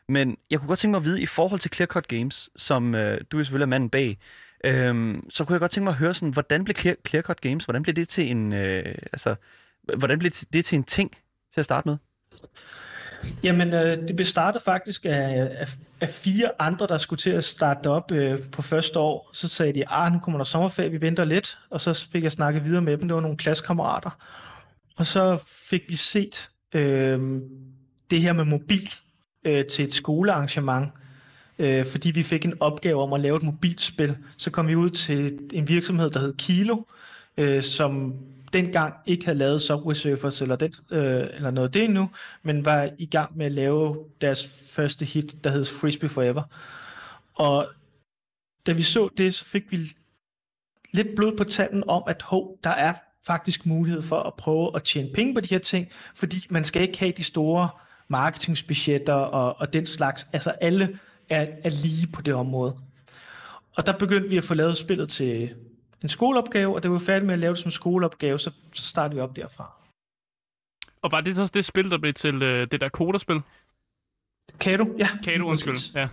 [0.08, 2.96] men jeg kunne godt tænke mig at vide, i forhold til Clear Cut Games, som
[2.96, 4.18] øh, du er selvfølgelig manden bag,
[4.66, 7.66] Øhm, så kunne jeg godt tænke mig at høre sådan, hvordan blev Clear, Clearcut Games,
[7.66, 9.36] hvordan blev det til en, øh, altså,
[9.98, 11.12] hvordan blev det til en ting
[11.54, 11.98] til at starte med?
[13.44, 15.68] Jamen, øh, det blev startet faktisk af, af,
[16.02, 19.30] af fire andre, der skulle til at starte op øh, på første år.
[19.34, 21.58] Så sagde de, ah, nu kommer der sommerferie, vi venter lidt.
[21.70, 24.10] Og så fik jeg snakket videre med dem, det var nogle klassekammerater.
[24.98, 27.42] Og så fik vi set øh,
[28.12, 28.90] det her med mobil
[29.46, 30.92] øh, til et skolearrangement
[31.60, 34.18] øh, fordi vi fik en opgave om at lave et mobilspil.
[34.38, 36.78] Så kom vi ud til en virksomhed, der hed Kilo,
[37.38, 38.14] øh, som
[38.56, 42.10] dengang ikke havde lavet Subway Surfers eller, den, øh, eller noget af det endnu,
[42.44, 46.44] men var i gang med at lave deres første hit, der hed Frisbee Forever.
[47.34, 47.68] Og
[48.66, 49.78] da vi så det, så fik vi
[50.92, 52.94] lidt blod på tanden om, at hov, der er
[53.26, 56.82] faktisk mulighed for at prøve at tjene penge på de her ting, fordi man skal
[56.82, 57.70] ikke have de store
[58.08, 60.28] marketingsbudgetter og, og den slags.
[60.34, 61.00] Altså alle
[61.30, 62.78] er, er lige på det område.
[63.78, 65.56] Og der begyndte vi at få lavet spillet til
[66.04, 68.86] en skoleopgave, og da vi var færdige med at lave det som skoleopgave, så, så
[68.86, 69.72] startede vi op derfra.
[71.02, 73.42] Og var det så også det spil, der blev til øh, det der koderspil?
[74.60, 75.08] Kato, ja.
[75.24, 75.96] Kato, undskyld.
[75.96, 76.08] Ja.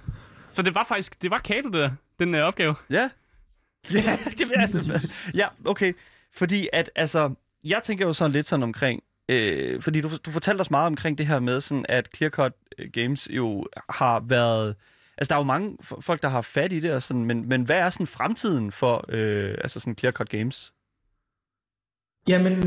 [0.52, 2.74] Så det var faktisk, det var Kato, der, den øh, opgave?
[2.90, 3.10] Ja.
[3.94, 5.12] Ja, det vil altså.
[5.34, 5.92] Ja, okay.
[6.34, 10.60] Fordi at, altså, jeg tænker jo sådan lidt sådan omkring, øh, fordi du, du fortalte
[10.60, 12.52] os meget omkring det her med, sådan at Clearcut
[12.92, 14.76] Games jo har været
[15.22, 17.62] Altså, der er jo mange folk, der har fat i det, og sådan, men, men
[17.62, 20.72] hvad er sådan fremtiden for øh, altså sådan Clear Cut Games?
[22.28, 22.62] Jamen,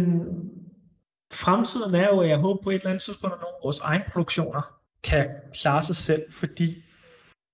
[1.34, 3.80] fremtiden er jo, at jeg håber på et eller andet tidspunkt, at nogle af vores
[3.80, 4.62] egne produktioner
[5.03, 5.30] kan
[5.62, 6.84] klare sig selv, fordi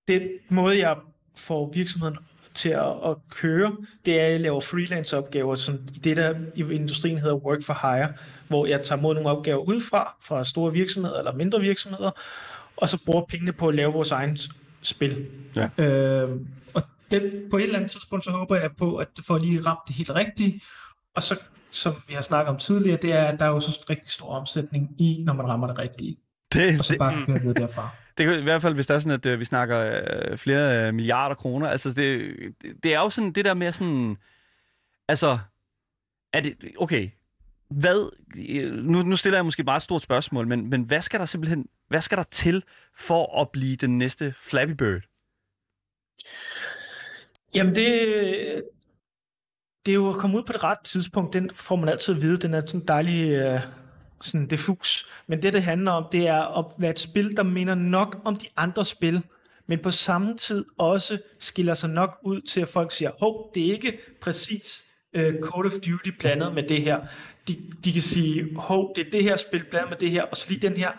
[0.08, 0.96] den måde, jeg
[1.36, 2.18] får virksomheden
[2.54, 3.76] til at, at køre,
[4.06, 7.92] det er, at jeg laver freelance-opgaver, som i det, der i industrien hedder work for
[7.92, 8.12] hire,
[8.48, 12.10] hvor jeg tager mod nogle opgaver udefra, fra store virksomheder eller mindre virksomheder,
[12.76, 14.38] og så bruger pengene på at lave vores egen
[14.82, 15.26] spil.
[15.56, 15.84] Ja.
[15.84, 16.40] Øh,
[16.74, 19.80] og det, på et eller andet tidspunkt, så håber jeg på, at for lige ramt
[19.88, 20.64] det helt rigtigt,
[21.14, 21.36] og så
[21.72, 24.26] som vi har snakket om tidligere, det er, at der er jo så rigtig stor
[24.26, 26.16] omsætning i, når man rammer det rigtige.
[26.52, 27.88] Det, Og så det, bare køre videre derfra.
[28.18, 30.86] det kan i hvert fald, hvis der er sådan, at øh, vi snakker øh, flere
[30.86, 31.68] øh, milliarder kroner.
[31.68, 32.34] Altså, det,
[32.82, 34.16] det er jo sådan det der med sådan...
[35.08, 35.38] Altså,
[36.32, 36.56] er det...
[36.78, 37.10] Okay,
[37.72, 38.10] hvad...
[38.48, 41.26] Øh, nu, nu stiller jeg måske bare et stort spørgsmål, men, men hvad skal der
[41.26, 41.66] simpelthen...
[41.88, 42.64] Hvad skal der til
[42.98, 45.02] for at blive den næste Flappy Bird?
[47.54, 48.62] Jamen det,
[49.86, 52.22] det er jo at komme ud på det rette tidspunkt, den får man altid at
[52.22, 53.60] vide, den er sådan dejlig øh,
[54.20, 55.08] sådan diffus.
[55.26, 58.36] Men det, det handler om, det er at være et spil, der minder nok om
[58.36, 59.22] de andre spil,
[59.66, 63.66] men på samme tid også skiller sig nok ud til, at folk siger, hov, det
[63.66, 67.00] er ikke præcis øh, Call of Duty blandet med det her.
[67.48, 70.36] De, de kan sige, hov, det er det her spil blandet med det her, og
[70.36, 70.90] så lige den her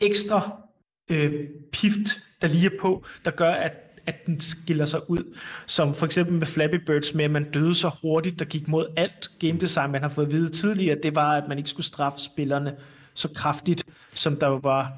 [0.00, 0.60] ekstra
[1.08, 5.36] øh, pift, der lige er på, der gør, at at den skiller sig ud.
[5.66, 8.86] Som for eksempel med Flappy Birds med, at man døde så hurtigt, der gik mod
[8.96, 11.86] alt game design, man har fået at vide tidligere, det var, at man ikke skulle
[11.86, 12.76] straffe spillerne
[13.14, 13.84] så kraftigt,
[14.14, 14.92] som der var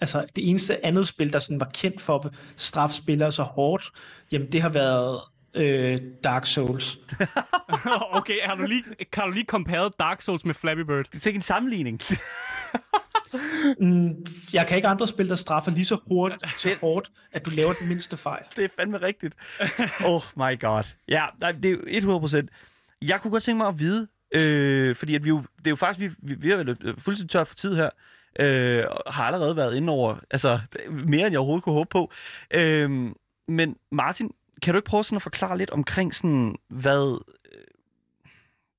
[0.00, 3.90] altså det eneste andet spil, der sådan var kendt for at straffe spillere så hårdt,
[4.32, 5.18] jamen det har været
[5.54, 6.98] øh, Dark Souls.
[8.18, 8.84] okay, har du lige,
[9.14, 11.04] har du lige compared Dark Souls med Flappy Bird?
[11.12, 12.00] Det er ikke en sammenligning.
[13.80, 17.50] Mm, jeg kan ikke andre spil, der straffer lige så hurtigt, så hårdt, at du
[17.50, 18.42] laver den mindste fejl.
[18.56, 19.34] det er fandme rigtigt.
[20.04, 20.82] Oh my god.
[21.08, 22.48] Ja, nej, det er jo 100
[23.02, 25.76] Jeg kunne godt tænke mig at vide, øh, fordi at vi jo, det er jo
[25.76, 27.90] faktisk, vi, vi, vi er fuldstændig tør for tid her,
[28.40, 32.12] øh, og har allerede været inde over, altså mere end jeg overhovedet kunne håbe på.
[32.54, 32.90] Øh,
[33.48, 34.30] men Martin,
[34.64, 37.18] kan du ikke prøve sådan at forklare lidt omkring sådan, hvad,
[37.52, 37.64] øh,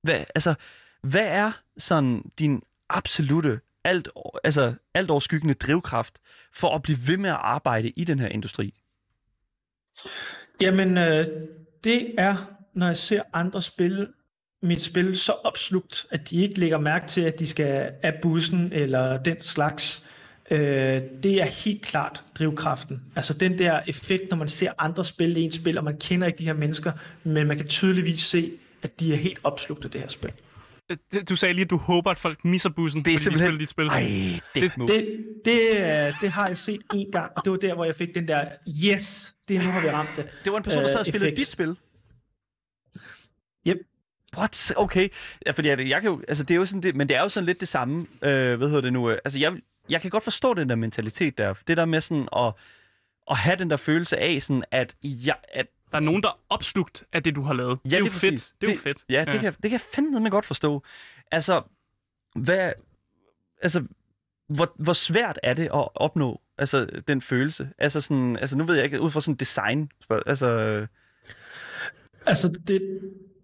[0.02, 0.54] hvad, altså,
[1.02, 4.08] hvad er sådan din absolute, alt,
[4.44, 6.18] altså, alt overskyggende drivkraft
[6.52, 8.74] for at blive ved med at arbejde i den her industri?
[10.60, 11.26] Jamen, øh,
[11.84, 12.36] det er,
[12.74, 14.08] når jeg ser andre spille
[14.62, 18.72] mit spil så opslugt, at de ikke lægger mærke til, at de skal af bussen
[18.72, 20.02] eller den slags.
[20.50, 20.58] Øh,
[21.22, 23.02] det er helt klart drivkraften.
[23.16, 26.38] Altså den der effekt, når man ser andre spille en spil, og man kender ikke
[26.38, 26.92] de her mennesker,
[27.24, 30.30] men man kan tydeligvis se, at de er helt opslugt af det her spil.
[30.90, 30.96] Øh,
[31.28, 33.60] Du sagde lige, at du håber, at folk misser bussen, Det er fordi simpelthen...
[33.60, 34.62] de spiller dit spil.
[34.62, 37.58] Ej, det, det, Det, det, øh, det har jeg set en gang, og det var
[37.58, 38.44] der, hvor jeg fik den der,
[38.84, 40.26] yes, det er nu har vi ramt det.
[40.44, 41.38] det var en person, der sad og øh, spillede effekt.
[41.38, 41.76] dit spil.
[43.66, 43.76] Yep.
[44.36, 44.72] What?
[44.76, 45.08] Okay.
[45.46, 47.20] Ja, fordi jeg, jeg kan jo, altså det er jo sådan det, men det er
[47.20, 49.52] jo sådan lidt det samme, øh, hvad hedder det nu, øh, altså jeg,
[49.88, 52.52] jeg kan godt forstå den der mentalitet der, det der med sådan at,
[53.30, 56.38] at have den der følelse af sådan, at, jeg, at Der er nogen, der er
[56.48, 57.78] opslugt af det, du har lavet.
[57.84, 58.12] det er jo fedt.
[58.34, 58.54] præcis.
[58.60, 59.04] Det er jo fedt.
[59.08, 60.82] Ja, det, Kan, det kan jeg fandme godt forstå.
[61.30, 61.62] Altså,
[62.34, 62.72] hvad,
[63.62, 63.84] altså,
[64.48, 67.70] hvor, hvor svært er det at opnå altså, den følelse?
[67.78, 69.90] Altså, sådan, altså, nu ved jeg ikke, ud fra sådan design,
[70.26, 70.86] altså,
[72.26, 73.00] Altså, det,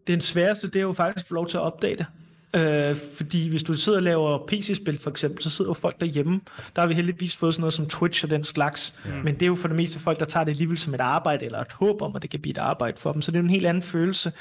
[0.06, 2.06] den sværeste, det er jo faktisk at få lov til at opdage det.
[2.54, 6.40] Øh, fordi hvis du sidder og laver PC-spil for eksempel, så sidder folk derhjemme.
[6.76, 8.94] Der har vi heldigvis fået sådan noget som Twitch og den slags.
[9.04, 9.10] Mm.
[9.10, 11.44] Men det er jo for det meste folk, der tager det alligevel som et arbejde,
[11.44, 13.22] eller et håb om, at det kan blive et arbejde for dem.
[13.22, 14.32] Så det er jo en helt anden følelse.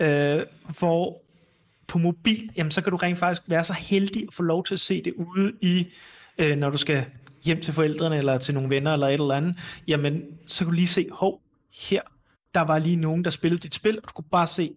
[0.00, 0.42] Øh,
[0.78, 1.22] hvor
[1.86, 4.74] på mobil, jamen, så kan du rent faktisk være så heldig at få lov til
[4.74, 5.86] at se det ude i,
[6.38, 7.04] øh, når du skal
[7.44, 9.54] hjem til forældrene, eller til nogle venner, eller et eller andet.
[9.88, 11.40] Jamen, så kan du lige se, hov,
[11.90, 12.00] her,
[12.54, 14.72] der var lige nogen, der spillede dit spil, og du kunne bare se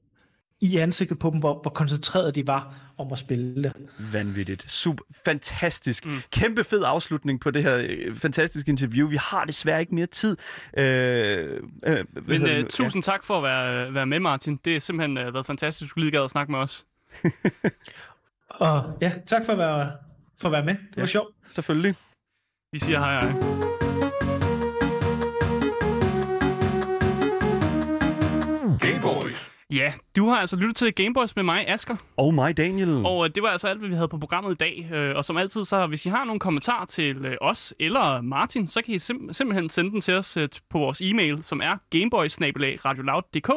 [0.62, 3.74] i ansigtet på dem, hvor, hvor koncentreret de var om at spille det.
[4.14, 4.72] Vanvittigt.
[4.72, 5.03] Super.
[5.26, 6.05] Fantastisk.
[6.05, 6.22] Mm.
[6.32, 9.07] Kæmpe fed afslutning på det her øh, fantastiske interview.
[9.10, 10.38] Vi har desværre ikke mere tid.
[10.78, 12.64] Øh, øh, Men nu?
[12.70, 14.60] tusind tak for at være, være med, Martin.
[14.66, 16.86] Det har simpelthen uh, været fantastisk, at du lige gad at snakke med os.
[18.49, 19.91] Og ja, tak for at være,
[20.41, 20.74] for at være med.
[20.74, 21.05] Det var Ja.
[21.05, 21.36] sjovt.
[21.43, 21.95] Ja, selvfølgelig.
[22.72, 23.78] Vi siger hej hej.
[29.74, 31.95] Ja, du har altså lyttet til Gameboys med mig, Asker.
[32.17, 33.05] Og mig, Daniel.
[33.05, 34.89] Og øh, det var altså alt, hvad vi havde på programmet i dag.
[34.93, 38.67] Øh, og som altid, så hvis I har nogle kommentarer til øh, os eller Martin,
[38.67, 41.78] så kan I sim- simpelthen sende den til os øh, på vores e-mail, som er
[41.89, 43.49] gameboys.radioloud.dk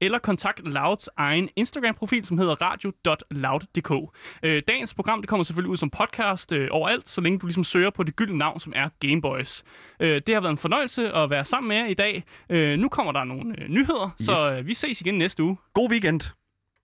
[0.00, 4.16] eller kontakt Louds egen Instagram-profil, som hedder radio.loud.dk.
[4.42, 7.64] Øh, dagens program det kommer selvfølgelig ud som podcast øh, overalt, så længe du ligesom
[7.64, 9.64] søger på det gyldne navn, som er Gameboys.
[10.00, 12.24] Øh, det har været en fornøjelse at være sammen med jer i dag.
[12.50, 14.26] Øh, nu kommer der nogle øh, nyheder, yes.
[14.26, 15.56] så øh, vi ses igen næste uge.
[15.74, 16.45] God weekend.